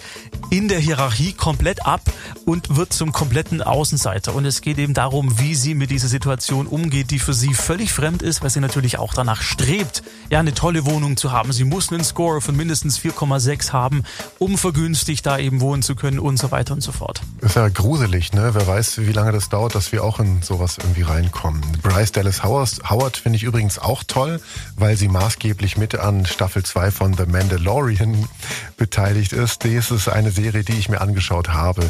in 0.50 0.68
der 0.68 0.80
Hierarchie 0.80 1.34
komplett 1.34 1.86
ab 1.86 2.02
und 2.46 2.76
wird 2.76 2.92
zum 2.94 3.12
kompletten 3.12 3.62
Außenseiter. 3.62 4.34
Und 4.36 4.46
es 4.46 4.62
geht 4.62 4.78
eben 4.80 4.94
darum, 4.94 5.40
wie 5.40 5.56
sie 5.56 5.76
mit 5.76 5.92
dieser 5.92 6.08
Situation 6.08 6.68
umgeht, 6.68 7.12
die 7.12 7.20
für 7.20 7.34
sie 7.34 7.54
völlig 7.54 7.94
fremd 7.94 8.22
ist, 8.22 8.42
weil 8.42 8.50
sie 8.50 8.60
natürlich 8.60 8.98
auch 8.98 9.14
danach 9.14 9.42
strebt, 9.42 10.04
ja, 10.30 10.40
eine 10.40 10.54
tolle 10.54 10.86
Wohnung 10.86 11.18
zu 11.18 11.32
haben. 11.32 11.52
Sie 11.52 11.64
muss 11.64 11.92
einen 11.92 12.04
Score 12.04 12.42
von 12.42 12.56
mindestens 12.56 13.00
4,6 13.00 13.72
haben, 13.72 14.04
um 14.40 14.58
vergünstigt 14.58 15.26
da 15.26 15.38
eben 15.38 15.62
wohnen 15.62 15.82
zu 15.82 15.96
können 15.96 16.20
und 16.20 16.38
so 16.38 16.52
weiter 16.52 16.74
und 16.74 16.82
so 16.82 16.92
fort. 16.92 17.22
Ist 17.42 17.56
ja 17.56 17.68
gruselig, 17.70 18.34
ne? 18.34 18.52
Wer 18.54 18.68
weiß, 18.68 19.00
wie 19.00 19.12
lange 19.12 19.32
das 19.32 19.50
dauert, 19.50 19.76
dass 19.76 19.92
wir 19.92 20.04
auch 20.04 20.20
in 20.20 20.42
sowas 20.42 20.78
irgendwie 20.80 21.04
reinkommen. 21.04 21.62
Bryce 21.82 22.12
Dallas 22.12 22.44
Howard, 22.44 22.90
Howard 22.90 23.18
finde 23.18 23.38
ich 23.38 23.44
übrigens 23.44 23.80
auch 23.80 24.04
toll, 24.04 24.42
weil 24.76 24.98
sie 24.98 25.08
maßgeblich 25.08 25.78
mit 25.78 25.96
an 25.96 26.26
Staffel 26.26 26.64
2 26.64 26.92
von 26.92 27.14
The 27.14 27.26
Mandalorian 27.26 28.28
beteiligt 28.78 29.34
ist. 29.34 29.66
Das 29.66 29.92
ist 29.92 30.08
eine 30.08 30.32
Serie, 30.32 30.64
die 30.64 30.74
ich 30.74 30.90
mir 30.90 31.02
angeschaut 31.02 31.50
habe. 31.50 31.90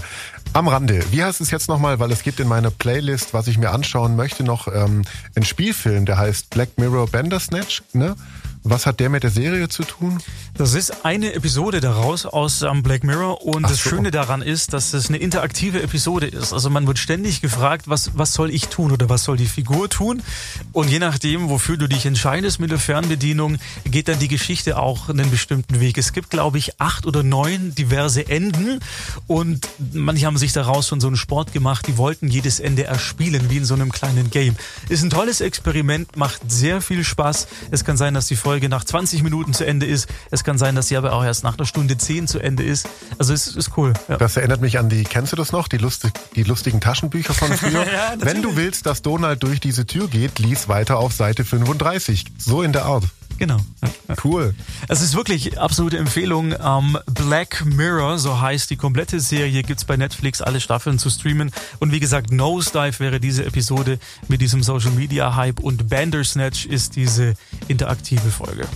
Am 0.52 0.68
Rande, 0.68 1.04
wie 1.12 1.24
heißt 1.24 1.42
es 1.42 1.52
jetzt 1.52 1.70
nochmal, 1.70 2.00
weil 2.00 2.12
es 2.12 2.24
gibt 2.24 2.40
in 2.40 2.48
meiner 2.48 2.72
Playlist, 2.72 3.36
was 3.36 3.48
ich 3.48 3.60
mir 3.60 3.70
anschauen 3.70 4.16
möchte, 4.16 4.44
noch 4.44 4.68
ähm, 4.68 5.04
einen 5.36 5.46
Spielfilm, 5.46 6.08
der 6.08 6.18
heißt 6.18 6.50
Black 6.50 6.70
Mirror 6.78 7.08
Bandersnatch, 7.08 7.84
ne? 7.94 8.16
Was 8.70 8.86
hat 8.86 9.00
der 9.00 9.10
mit 9.10 9.24
der 9.24 9.32
Serie 9.32 9.68
zu 9.68 9.84
tun? 9.84 10.20
Das 10.54 10.76
ist 10.76 11.04
eine 11.04 11.34
Episode 11.34 11.80
daraus 11.80 12.28
aus 12.28 12.62
ähm, 12.62 12.84
Black 12.84 13.04
Mirror 13.04 13.44
und 13.44 13.66
Ach 13.66 13.70
das 13.70 13.84
so. 13.84 13.90
Schöne 13.90 14.12
daran 14.12 14.44
ist, 14.44 14.74
dass 14.74 14.94
es 14.94 15.10
eine 15.10 15.18
interaktive 15.18 15.82
Episode 15.82 16.28
ist. 16.28 16.54
Also 16.54 16.70
man 16.70 16.86
wird 16.86 17.00
ständig 17.00 17.42
gefragt, 17.42 17.88
was, 17.88 18.12
was 18.16 18.34
soll 18.34 18.52
ich 18.52 18.68
tun 18.68 18.92
oder 18.92 19.10
was 19.10 19.24
soll 19.24 19.38
die 19.38 19.48
Figur 19.48 19.90
tun? 19.90 20.22
Und 20.72 20.90
je 20.90 21.00
nachdem, 21.00 21.50
wofür 21.50 21.78
du 21.78 21.88
dich 21.88 22.06
entscheidest 22.06 22.60
mit 22.60 22.70
der 22.70 22.78
Fernbedienung, 22.78 23.58
geht 23.86 24.08
dann 24.08 24.20
die 24.20 24.28
Geschichte 24.28 24.78
auch 24.78 25.10
einen 25.10 25.32
bestimmten 25.32 25.80
Weg. 25.80 25.98
Es 25.98 26.14
gibt, 26.14 26.30
glaube 26.30 26.60
ich, 26.60 26.80
acht 26.80 27.08
oder 27.08 27.24
neun 27.24 27.74
diverse 27.74 28.28
Enden 28.28 28.82
und 29.26 29.68
manche 29.94 30.28
haben 30.28 30.38
sich 30.38 30.54
daraus 30.54 30.88
schon 30.88 31.02
so 31.02 31.08
einen 31.08 31.18
Sport 31.18 31.54
gemacht, 31.54 31.88
die 31.88 31.98
wollten 31.98 32.28
jedes 32.28 32.60
Ende 32.60 32.84
erspielen, 32.84 33.50
wie 33.50 33.58
in 33.58 33.66
so 33.66 33.74
einem 33.74 33.92
kleinen 33.92 34.30
Game. 34.30 34.56
Ist 34.90 35.02
ein 35.02 35.10
tolles 35.10 35.42
Experiment, 35.42 36.18
macht 36.18 36.52
sehr 36.52 36.82
viel 36.82 37.04
Spaß. 37.04 37.48
Es 37.72 37.84
kann 37.84 37.98
sein, 37.98 38.14
dass 38.14 38.28
die 38.28 38.36
Folge 38.36 38.59
nach 38.68 38.84
20 38.84 39.24
Minuten 39.24 39.54
zu 39.54 39.66
Ende 39.66 39.86
ist. 39.86 40.10
Es 40.32 40.44
kann 40.44 40.58
sein, 40.58 40.76
dass 40.76 40.90
sie 40.90 40.98
aber 40.98 41.14
auch 41.14 41.24
erst 41.24 41.44
nach 41.44 41.58
einer 41.58 41.66
Stunde 41.66 41.98
10 41.98 42.28
zu 42.28 42.40
Ende 42.40 42.64
ist. 42.64 42.90
Also 43.18 43.34
es 43.34 43.56
ist 43.56 43.78
cool. 43.78 43.94
Ja. 44.10 44.18
Das 44.18 44.36
erinnert 44.36 44.60
mich 44.60 44.80
an 44.80 44.90
die, 44.90 45.04
kennst 45.04 45.32
du 45.32 45.38
das 45.38 45.52
noch? 45.52 45.68
Die, 45.68 45.78
lustig, 45.78 46.12
die 46.36 46.44
lustigen 46.44 46.82
Taschenbücher 46.82 47.34
von 47.34 47.54
früher? 47.56 47.86
Ja. 47.86 48.16
Wenn 48.18 48.42
du 48.42 48.56
willst, 48.56 48.86
dass 48.86 49.02
Donald 49.02 49.44
durch 49.44 49.60
diese 49.60 49.86
Tür 49.86 50.08
geht, 50.08 50.40
lies 50.40 50.68
weiter 50.68 50.98
auf 50.98 51.14
Seite 51.14 51.46
35. 51.46 52.26
So 52.38 52.62
in 52.62 52.74
der 52.74 52.86
Art. 52.86 53.04
Genau. 53.40 53.58
Cool. 54.24 54.54
Es 54.90 55.02
ist 55.02 55.16
wirklich 55.16 55.58
absolute 55.60 55.98
Empfehlung. 55.98 56.54
Ähm, 56.62 56.98
Black 57.06 57.66
Mirror, 57.66 58.20
so 58.20 58.42
heißt 58.42 58.70
die 58.70 58.76
komplette 58.76 59.22
Serie, 59.22 59.64
gibt's 59.64 59.86
bei 59.86 59.96
Netflix 59.96 60.42
alle 60.42 60.60
Staffeln 60.60 61.00
zu 61.00 61.10
streamen. 61.10 61.52
Und 61.80 61.94
wie 61.94 62.02
gesagt, 62.02 62.32
Nosedive 62.32 63.00
wäre 63.00 63.20
diese 63.22 63.46
Episode 63.46 63.98
mit 64.28 64.42
diesem 64.42 64.62
Social 64.62 64.92
Media 64.92 65.36
Hype 65.36 65.62
und 65.62 65.90
Bandersnatch 65.90 66.66
ist 66.66 66.98
diese 66.98 67.36
interaktive 67.70 68.30
Folge. 68.30 68.68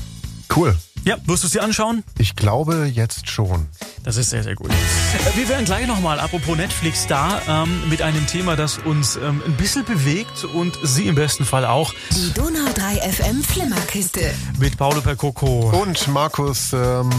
Cool. 0.56 0.78
Ja, 1.06 1.18
wirst 1.26 1.44
du 1.44 1.48
sie 1.50 1.60
anschauen? 1.60 2.04
Ich 2.18 2.36
glaube 2.38 2.86
jetzt 2.94 3.30
schon. 3.30 3.68
Das 4.04 4.16
ist 4.16 4.30
sehr, 4.30 4.42
sehr 4.44 4.56
gut. 4.56 4.70
Äh, 4.72 5.38
Wir 5.38 5.50
werden 5.50 5.66
gleich 5.66 5.86
nochmal, 5.86 6.18
apropos 6.20 6.56
Netflix, 6.56 7.08
da 7.08 7.42
ähm, 7.48 7.90
mit 7.90 8.02
einem 8.02 8.26
Thema, 8.26 8.56
das 8.56 8.78
uns 8.78 9.18
ähm, 9.18 9.42
ein 9.46 9.54
bisschen 9.58 9.84
bewegt 9.84 10.46
und 10.46 10.78
Sie 10.84 11.08
im 11.08 11.16
besten 11.16 11.44
Fall 11.46 11.66
auch, 11.66 11.94
Die 12.12 12.32
Donau 12.34 12.72
3 12.74 12.96
FM 13.12 13.44
Flimmerkiste. 13.44 14.34
mit 14.60 14.78
Paolo 14.78 15.02
Percoco. 15.02 15.72
Und 15.82 16.08
Markus 16.08 16.72
ähm, 16.72 17.10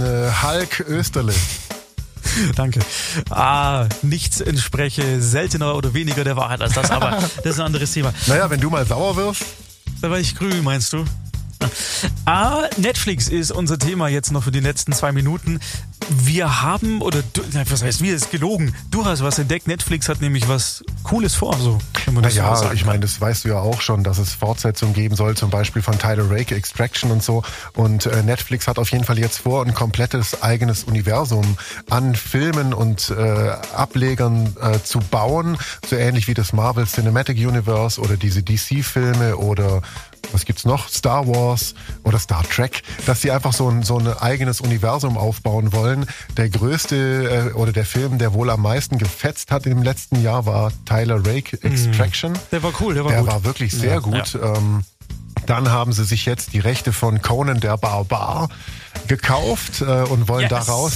äh, 0.00 0.30
Hulk 0.42 0.84
Österle. 0.88 1.34
Danke. 2.54 2.78
Ah, 3.30 3.86
nichts 4.02 4.40
entspreche 4.40 5.20
seltener 5.20 5.74
oder 5.74 5.92
weniger 5.94 6.22
der 6.22 6.36
Wahrheit 6.36 6.60
als 6.62 6.74
das, 6.74 6.92
aber 6.92 7.10
das 7.42 7.46
ist 7.54 7.58
ein 7.58 7.66
anderes 7.66 7.90
Thema. 7.92 8.14
Naja, 8.28 8.48
wenn 8.50 8.60
du 8.60 8.70
mal 8.70 8.86
sauer 8.86 9.16
wirst, 9.16 9.42
Da 10.00 10.10
war 10.10 10.18
ich 10.20 10.36
grün, 10.36 10.62
meinst 10.62 10.92
du? 10.92 11.04
Ah, 12.24 12.68
Netflix 12.76 13.28
ist 13.28 13.50
unser 13.50 13.78
Thema 13.78 14.08
jetzt 14.08 14.32
noch 14.32 14.44
für 14.44 14.52
die 14.52 14.60
letzten 14.60 14.92
zwei 14.92 15.12
Minuten. 15.12 15.60
Wir 16.08 16.62
haben, 16.62 17.00
oder 17.00 17.22
du, 17.32 17.42
was 17.68 17.82
heißt 17.82 18.02
wir, 18.02 18.14
ist 18.14 18.30
gelogen. 18.30 18.74
Du 18.90 19.04
hast 19.04 19.22
was 19.22 19.38
entdeckt. 19.38 19.66
Netflix 19.66 20.08
hat 20.08 20.20
nämlich 20.20 20.48
was 20.48 20.84
Cooles 21.02 21.34
vor, 21.34 21.56
so. 21.58 21.78
Wenn 22.04 22.14
man 22.14 22.22
das 22.22 22.34
so 22.34 22.40
Naja, 22.40 22.56
sagen 22.56 22.74
ich 22.74 22.84
meine, 22.84 23.00
das 23.00 23.20
weißt 23.20 23.44
du 23.44 23.48
ja 23.48 23.60
auch 23.60 23.80
schon, 23.80 24.02
dass 24.04 24.18
es 24.18 24.32
Fortsetzungen 24.32 24.94
geben 24.94 25.14
soll, 25.14 25.36
zum 25.36 25.50
Beispiel 25.50 25.82
von 25.82 25.98
Tyler 25.98 26.30
Rake, 26.30 26.54
Extraction 26.54 27.10
und 27.10 27.22
so. 27.22 27.42
Und 27.74 28.06
äh, 28.06 28.22
Netflix 28.22 28.66
hat 28.66 28.78
auf 28.78 28.90
jeden 28.90 29.04
Fall 29.04 29.18
jetzt 29.18 29.38
vor, 29.38 29.64
ein 29.64 29.74
komplettes 29.74 30.42
eigenes 30.42 30.84
Universum 30.84 31.56
an 31.90 32.14
Filmen 32.14 32.74
und 32.74 33.10
äh, 33.10 33.50
Ablegern 33.74 34.56
äh, 34.60 34.80
zu 34.82 34.98
bauen, 34.98 35.58
so 35.86 35.96
ähnlich 35.96 36.28
wie 36.28 36.34
das 36.34 36.52
Marvel 36.52 36.86
Cinematic 36.86 37.36
Universe 37.38 38.00
oder 38.00 38.16
diese 38.16 38.42
DC-Filme 38.42 39.36
oder 39.36 39.82
was 40.30 40.44
gibt's 40.44 40.64
noch? 40.64 40.88
Star 40.88 41.26
Wars 41.26 41.74
oder 42.04 42.18
Star 42.18 42.42
Trek, 42.48 42.82
dass 43.06 43.20
sie 43.22 43.30
einfach 43.30 43.52
so 43.52 43.68
ein, 43.68 43.82
so 43.82 43.98
ein 43.98 44.06
eigenes 44.08 44.60
Universum 44.60 45.16
aufbauen 45.18 45.72
wollen. 45.72 46.06
Der 46.36 46.48
größte 46.48 47.50
äh, 47.52 47.56
oder 47.56 47.72
der 47.72 47.84
Film, 47.84 48.18
der 48.18 48.32
wohl 48.32 48.50
am 48.50 48.62
meisten 48.62 48.98
gefetzt 48.98 49.50
hat 49.50 49.66
im 49.66 49.82
letzten 49.82 50.22
Jahr, 50.22 50.46
war 50.46 50.72
Tyler 50.86 51.16
Rake 51.26 51.58
Extraction. 51.62 52.32
Der 52.50 52.62
war 52.62 52.72
cool, 52.80 52.94
der 52.94 53.04
war 53.04 53.12
Der 53.12 53.20
gut. 53.22 53.30
war 53.30 53.44
wirklich 53.44 53.72
sehr 53.72 53.94
Ja, 53.94 53.98
gut. 53.98 54.38
Ähm, 54.42 54.84
dann 55.46 55.70
haben 55.70 55.92
sie 55.92 56.04
sich 56.04 56.24
jetzt 56.26 56.52
die 56.52 56.58
Rechte 56.60 56.92
von 56.92 57.20
Conan 57.22 57.60
der 57.60 57.76
Barbar 57.76 58.48
gekauft 59.08 59.80
äh, 59.80 60.02
und 60.02 60.28
wollen 60.28 60.42
Yes. 60.42 60.66
daraus 60.66 60.92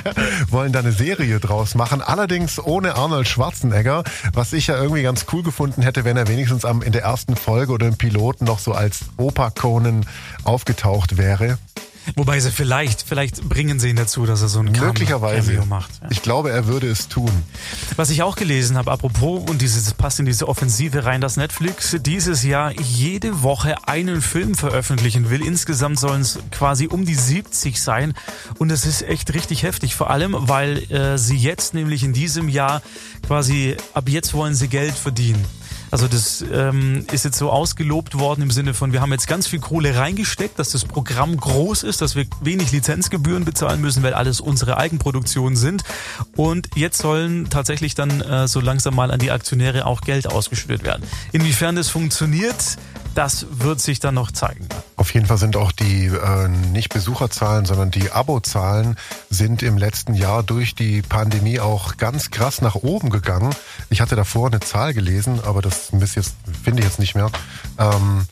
wollen 0.48 0.72
da 0.72 0.78
eine 0.80 0.92
Serie 0.92 1.38
draus 1.40 1.74
machen. 1.74 2.00
Allerdings 2.02 2.58
ohne 2.58 2.94
Arnold 2.96 3.28
Schwarzenegger, 3.28 4.04
was 4.32 4.52
ich 4.52 4.68
ja 4.68 4.76
irgendwie 4.76 5.02
ganz 5.02 5.26
cool 5.32 5.42
gefunden 5.42 5.82
hätte, 5.82 6.04
wenn 6.04 6.16
er 6.16 6.28
wenigstens 6.28 6.64
am 6.64 6.82
in 6.82 6.92
der 6.92 7.02
ersten 7.02 7.36
Folge 7.36 7.72
oder 7.72 7.86
im 7.86 7.96
Piloten 7.96 8.44
noch 8.44 8.58
so 8.58 8.72
als 8.72 9.00
Opa 9.16 9.50
Conan 9.50 10.06
aufgetaucht 10.44 11.16
wäre. 11.18 11.58
Wobei 12.16 12.40
sie 12.40 12.50
vielleicht, 12.50 13.02
vielleicht 13.02 13.48
bringen 13.48 13.78
sie 13.78 13.90
ihn 13.90 13.96
dazu, 13.96 14.26
dass 14.26 14.42
er 14.42 14.48
so 14.48 14.60
ein 14.60 14.72
Möglicherweise. 14.72 15.52
Cameo 15.52 15.66
macht. 15.66 15.90
Ja. 16.02 16.08
Ich 16.10 16.22
glaube, 16.22 16.50
er 16.50 16.66
würde 16.66 16.88
es 16.88 17.08
tun. 17.08 17.30
Was 17.96 18.10
ich 18.10 18.22
auch 18.22 18.36
gelesen 18.36 18.76
habe, 18.76 18.90
apropos, 18.90 19.48
und 19.48 19.62
dieses 19.62 19.92
passt 19.94 20.18
in 20.20 20.26
diese 20.26 20.48
Offensive 20.48 21.04
rein, 21.04 21.20
dass 21.20 21.36
Netflix 21.36 21.96
dieses 22.00 22.42
Jahr 22.42 22.72
jede 22.80 23.42
Woche 23.42 23.76
einen 23.86 24.20
Film 24.20 24.54
veröffentlichen 24.54 25.30
will. 25.30 25.44
Insgesamt 25.44 25.98
sollen 25.98 26.22
es 26.22 26.38
quasi 26.50 26.88
um 26.88 27.04
die 27.04 27.14
70 27.14 27.80
sein. 27.80 28.14
Und 28.58 28.68
das 28.68 28.84
ist 28.84 29.02
echt 29.02 29.32
richtig 29.34 29.62
heftig. 29.62 29.94
Vor 29.94 30.10
allem, 30.10 30.36
weil 30.38 30.78
äh, 30.90 31.18
sie 31.18 31.36
jetzt 31.36 31.74
nämlich 31.74 32.04
in 32.04 32.12
diesem 32.12 32.48
Jahr 32.48 32.82
quasi, 33.26 33.76
ab 33.94 34.08
jetzt 34.08 34.34
wollen 34.34 34.54
sie 34.54 34.68
Geld 34.68 34.94
verdienen. 34.94 35.44
Also 35.92 36.08
das 36.08 36.42
ähm, 36.50 37.04
ist 37.12 37.26
jetzt 37.26 37.36
so 37.36 37.50
ausgelobt 37.50 38.18
worden 38.18 38.40
im 38.40 38.50
Sinne 38.50 38.72
von, 38.72 38.94
wir 38.94 39.02
haben 39.02 39.12
jetzt 39.12 39.26
ganz 39.26 39.46
viel 39.46 39.60
Kohle 39.60 39.94
reingesteckt, 39.94 40.58
dass 40.58 40.70
das 40.70 40.86
Programm 40.86 41.36
groß 41.36 41.82
ist, 41.82 42.00
dass 42.00 42.16
wir 42.16 42.24
wenig 42.40 42.72
Lizenzgebühren 42.72 43.44
bezahlen 43.44 43.82
müssen, 43.82 44.02
weil 44.02 44.14
alles 44.14 44.40
unsere 44.40 44.78
Eigenproduktionen 44.78 45.54
sind. 45.54 45.84
Und 46.34 46.68
jetzt 46.76 46.96
sollen 46.96 47.50
tatsächlich 47.50 47.94
dann 47.94 48.22
äh, 48.22 48.48
so 48.48 48.60
langsam 48.60 48.94
mal 48.94 49.10
an 49.10 49.18
die 49.18 49.30
Aktionäre 49.30 49.84
auch 49.84 50.00
Geld 50.00 50.26
ausgeschüttet 50.26 50.82
werden. 50.82 51.02
Inwiefern 51.30 51.76
das 51.76 51.90
funktioniert, 51.90 52.78
das 53.14 53.46
wird 53.50 53.80
sich 53.80 54.00
dann 54.00 54.14
noch 54.14 54.30
zeigen. 54.32 54.68
Auf 54.96 55.12
jeden 55.14 55.26
Fall 55.26 55.38
sind 55.38 55.56
auch 55.56 55.72
die 55.72 56.06
äh, 56.06 56.48
nicht 56.48 56.92
Besucherzahlen, 56.92 57.64
sondern 57.64 57.90
die 57.90 58.10
Abozahlen 58.10 58.96
sind 59.30 59.62
im 59.62 59.76
letzten 59.76 60.14
Jahr 60.14 60.42
durch 60.42 60.74
die 60.74 61.02
Pandemie 61.02 61.60
auch 61.60 61.96
ganz 61.96 62.30
krass 62.30 62.62
nach 62.62 62.76
oben 62.76 63.10
gegangen. 63.10 63.54
Ich 63.90 64.00
hatte 64.00 64.16
davor 64.16 64.48
eine 64.48 64.60
Zahl 64.60 64.94
gelesen, 64.94 65.40
aber 65.44 65.62
das 65.62 65.90
finde 65.90 66.80
ich 66.80 66.84
jetzt 66.84 66.98
nicht 66.98 67.14
mehr. 67.14 67.30
Ähm, 67.78 68.26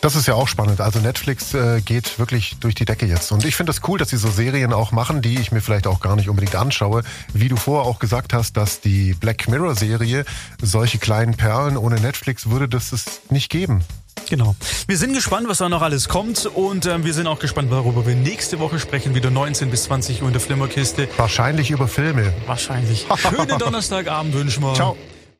das 0.00 0.16
ist 0.16 0.26
ja 0.26 0.34
auch 0.34 0.48
spannend. 0.48 0.80
Also 0.80 1.00
Netflix 1.00 1.54
äh, 1.54 1.80
geht 1.80 2.18
wirklich 2.18 2.56
durch 2.60 2.74
die 2.74 2.84
Decke 2.84 3.06
jetzt. 3.06 3.32
Und 3.32 3.44
ich 3.44 3.56
finde 3.56 3.70
es 3.70 3.80
das 3.80 3.88
cool, 3.88 3.98
dass 3.98 4.10
sie 4.10 4.16
so 4.16 4.30
Serien 4.30 4.72
auch 4.72 4.92
machen, 4.92 5.22
die 5.22 5.38
ich 5.38 5.52
mir 5.52 5.60
vielleicht 5.60 5.86
auch 5.86 6.00
gar 6.00 6.16
nicht 6.16 6.28
unbedingt 6.28 6.54
anschaue. 6.54 7.02
Wie 7.32 7.48
du 7.48 7.56
vorher 7.56 7.88
auch 7.88 7.98
gesagt 7.98 8.32
hast, 8.32 8.56
dass 8.56 8.80
die 8.80 9.14
Black 9.14 9.48
Mirror 9.48 9.74
Serie 9.74 10.24
solche 10.60 10.98
kleinen 10.98 11.34
Perlen 11.34 11.76
ohne 11.76 11.96
Netflix 11.96 12.50
würde 12.50 12.68
das 12.68 12.92
es 12.92 13.04
nicht 13.30 13.50
geben. 13.50 13.82
Genau. 14.28 14.56
Wir 14.88 14.96
sind 14.96 15.12
gespannt, 15.12 15.48
was 15.48 15.58
da 15.58 15.68
noch 15.68 15.82
alles 15.82 16.08
kommt 16.08 16.46
und 16.46 16.86
ähm, 16.86 17.04
wir 17.04 17.14
sind 17.14 17.26
auch 17.26 17.38
gespannt, 17.38 17.70
worüber 17.70 18.06
wir 18.06 18.16
nächste 18.16 18.58
Woche 18.58 18.78
sprechen. 18.80 19.14
Wieder 19.14 19.30
19 19.30 19.70
bis 19.70 19.84
20 19.84 20.22
Uhr 20.22 20.28
in 20.28 20.32
der 20.32 20.40
Flimmerkiste. 20.40 21.08
Wahrscheinlich 21.16 21.70
über 21.70 21.86
Filme. 21.86 22.32
Wahrscheinlich. 22.46 23.06
Schönen 23.16 23.58
Donnerstagabend 23.58 24.34
wünschen 24.34 24.62
wir. 24.62 24.74
Ciao. 24.74 24.96